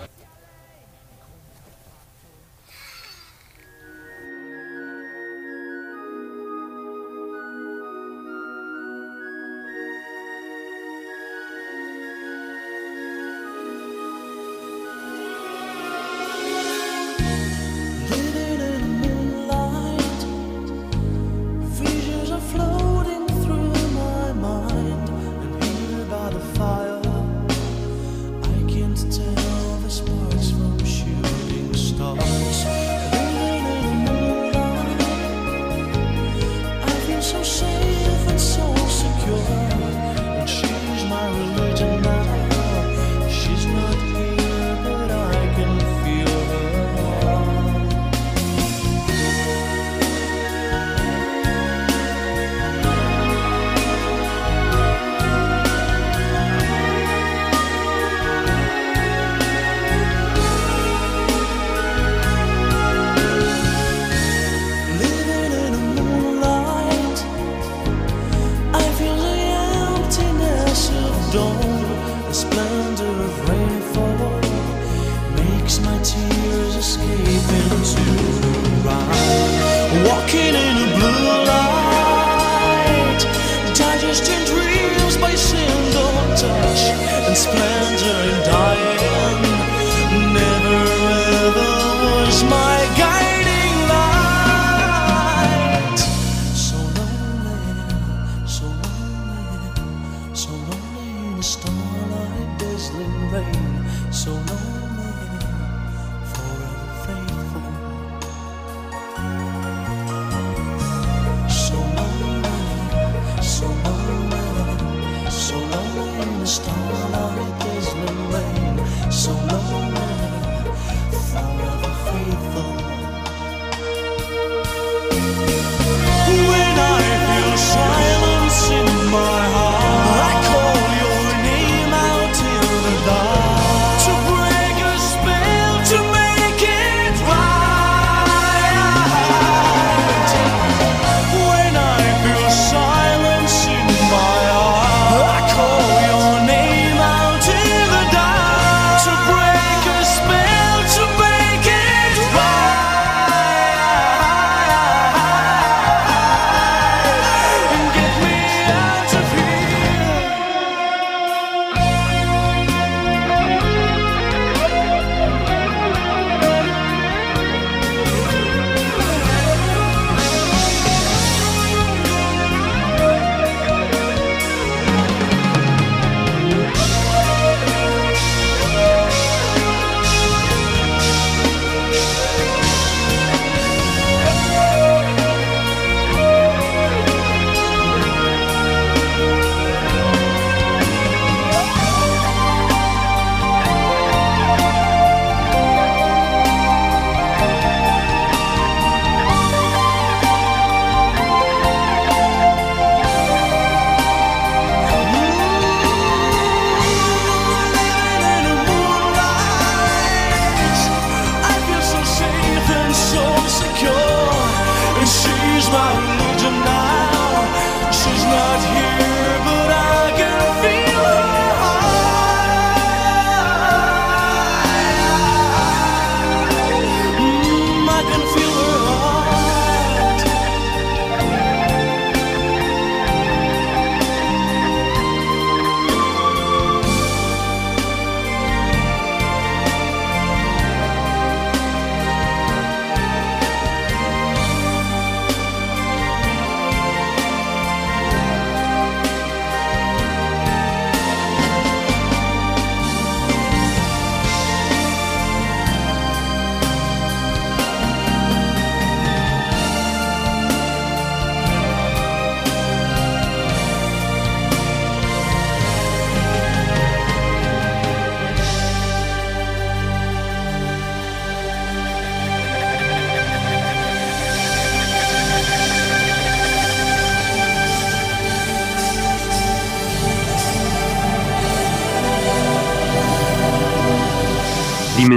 [87.37, 88.04] and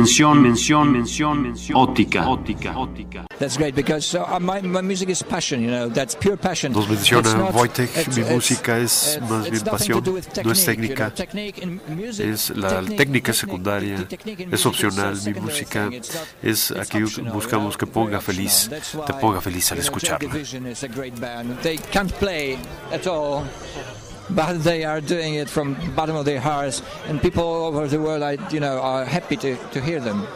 [0.08, 1.76] Dimensión, mención, mención, mención.
[1.78, 3.26] Óptica, óptica, óptica.
[3.38, 6.72] That's great because uh, my, my music is passion, you know, that's pure passion.
[6.72, 10.16] Nos menciona not- Wojtek, it's- mi it's- música es it's- más it's bien pasión, no
[10.18, 11.10] es technique, you know.
[11.10, 11.12] técnica.
[11.94, 15.14] Music- Es la technique- técnica secundaria, es music is a opcional.
[15.26, 15.90] Mi música
[16.42, 18.70] es aquí optional, buscamos que ponga feliz,
[19.06, 20.32] te ponga feliz al you know, Joy escucharla.
[24.30, 27.86] But they are doing it from the bottom of their hearts, and people all over
[27.86, 30.26] the world, I, you know, are happy to, to hear them.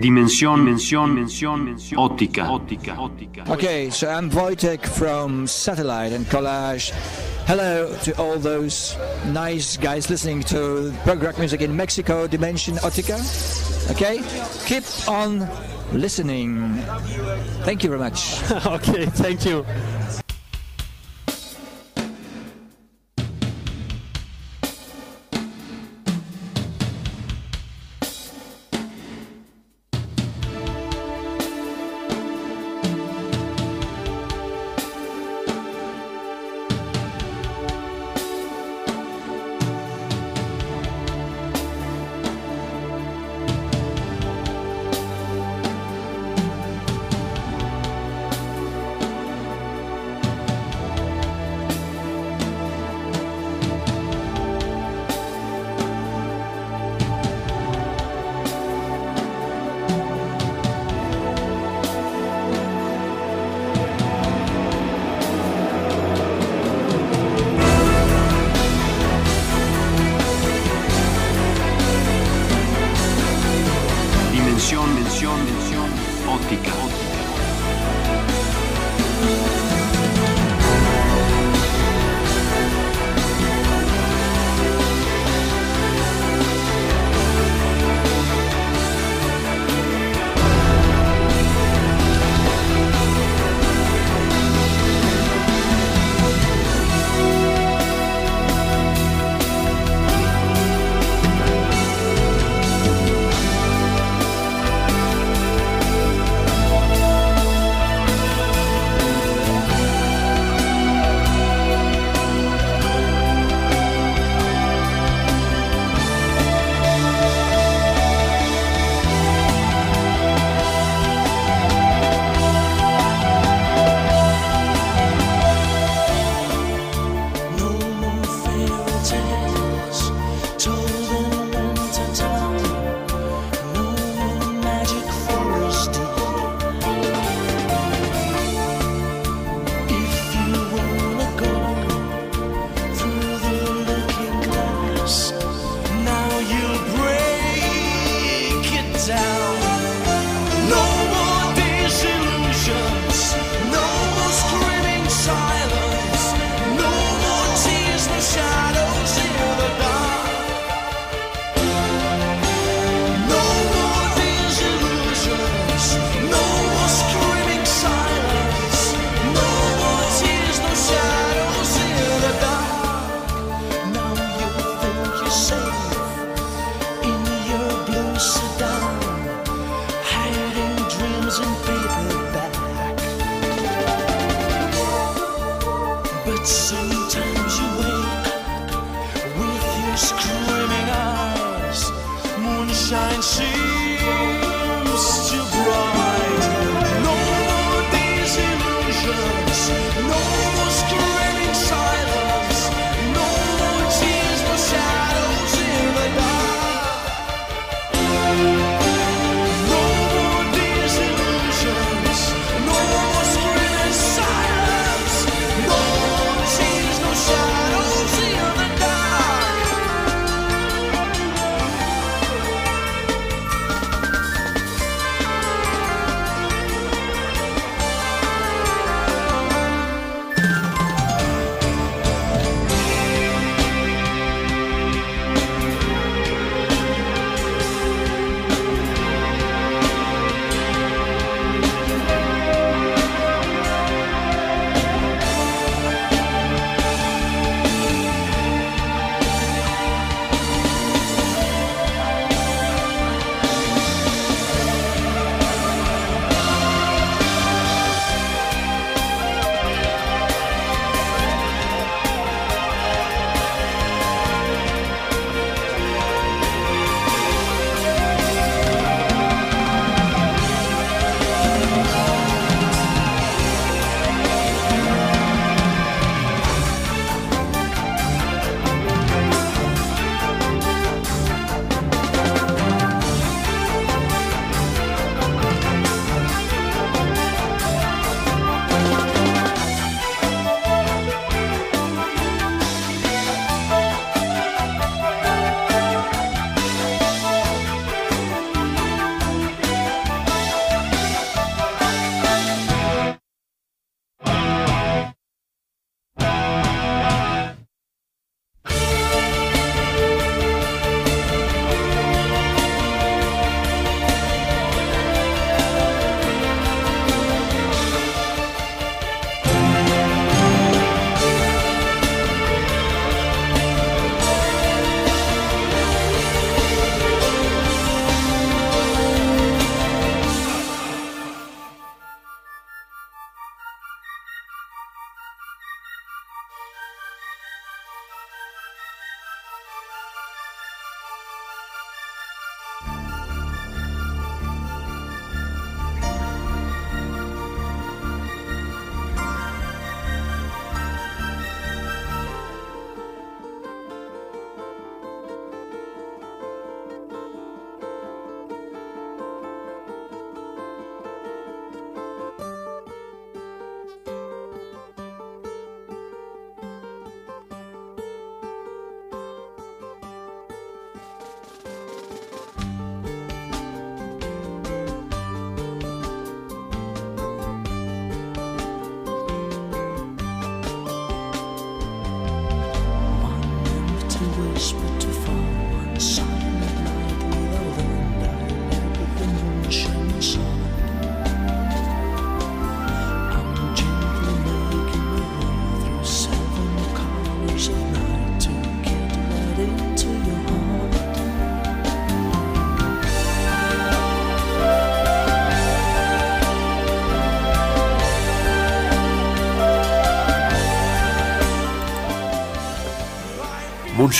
[0.00, 2.48] dimension, dimension, dimension óptica.
[3.50, 6.90] Okay, so I'm Wojtek from Satellite and Collage.
[7.46, 8.96] Hello to all those
[9.26, 13.18] nice guys listening to prog rock music in Mexico, Dimension Otica.
[13.90, 14.22] Okay,
[14.66, 15.46] keep on
[15.92, 16.78] listening.
[17.64, 18.40] Thank you very much.
[18.66, 19.66] okay, thank you.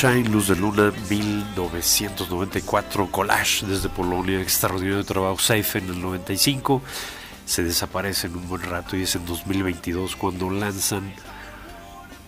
[0.03, 6.81] Moonshine, Luz de Luna, 1994, Collage desde Polonia, extraordinario trabajo, Safe en el 95,
[7.45, 11.13] se desaparece en un buen rato y es en 2022 cuando lanzan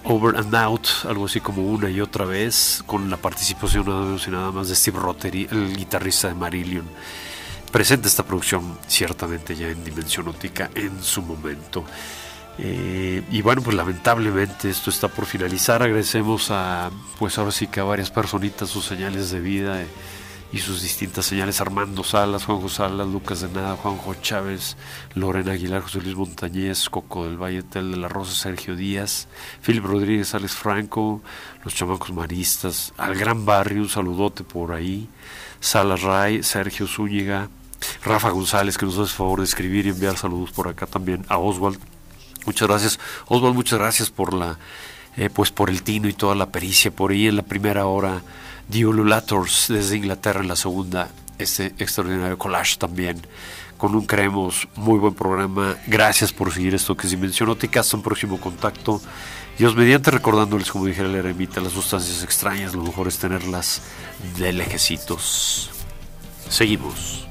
[0.05, 4.69] Over and Out, algo así como una y otra vez, con la participación nada más
[4.69, 6.85] de Steve Rotary, el guitarrista de Marillion.
[7.70, 11.86] Presenta esta producción ciertamente ya en Dimensión Óptica en su momento.
[12.59, 15.83] Eh, y bueno, pues lamentablemente esto está por finalizar.
[15.83, 19.87] Agradecemos a, pues ahora sí que a varias personitas sus señales de vida eh,
[20.53, 21.61] y sus distintas señales.
[21.61, 24.77] Armando Salas, Juanjo Salas, Lucas de Nada, Juanjo Chávez,
[25.15, 29.29] Lorena Aguilar, José Luis Montañez, Coco del Valle, Tel de la Rosa, Sergio Díaz,
[29.65, 31.23] Philip Rodríguez, Alex Franco,
[31.65, 35.09] los chamacos maristas, al Gran Barrio, un saludote por ahí,
[35.59, 37.49] Salas Ray, Sergio Zúñiga,
[38.05, 41.39] Rafa González, que nos hace favor de escribir y enviar saludos por acá también, a
[41.39, 41.81] Oswald
[42.47, 44.59] Muchas gracias, Oswald, muchas gracias por la
[45.16, 46.90] eh, pues por el tino y toda la pericia.
[46.90, 48.23] Por ahí en la primera hora
[48.70, 53.20] The Ululators desde Inglaterra en la segunda este extraordinario collage también
[53.77, 55.77] con un creemos muy buen programa.
[55.86, 59.01] Gracias por seguir esto que Dimensión Ótica hasta un próximo contacto.
[59.59, 63.82] Dios mediante recordándoles como dijera el eremita las sustancias extrañas lo mejor es tenerlas
[64.39, 65.70] de lejecitos.
[66.48, 67.27] Seguimos.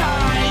[0.00, 0.47] I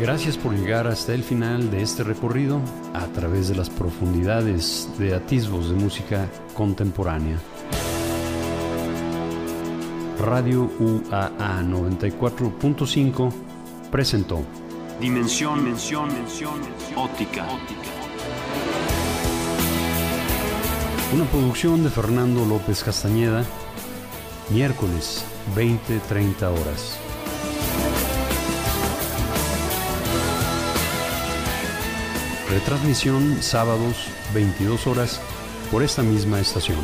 [0.00, 2.62] Gracias por llegar hasta el final de este recorrido
[2.94, 7.38] a través de las profundidades de atisbos de música contemporánea.
[10.18, 13.30] Radio UAA 94.5
[13.90, 14.42] presentó
[14.98, 16.54] Dimensión, mención, mención,
[16.96, 17.46] óptica.
[21.12, 23.44] Una producción de Fernando López Castañeda,
[24.48, 26.99] miércoles 20-30 horas.
[32.50, 35.20] Retransmisión sábados 22 horas
[35.70, 36.80] por esta misma estación.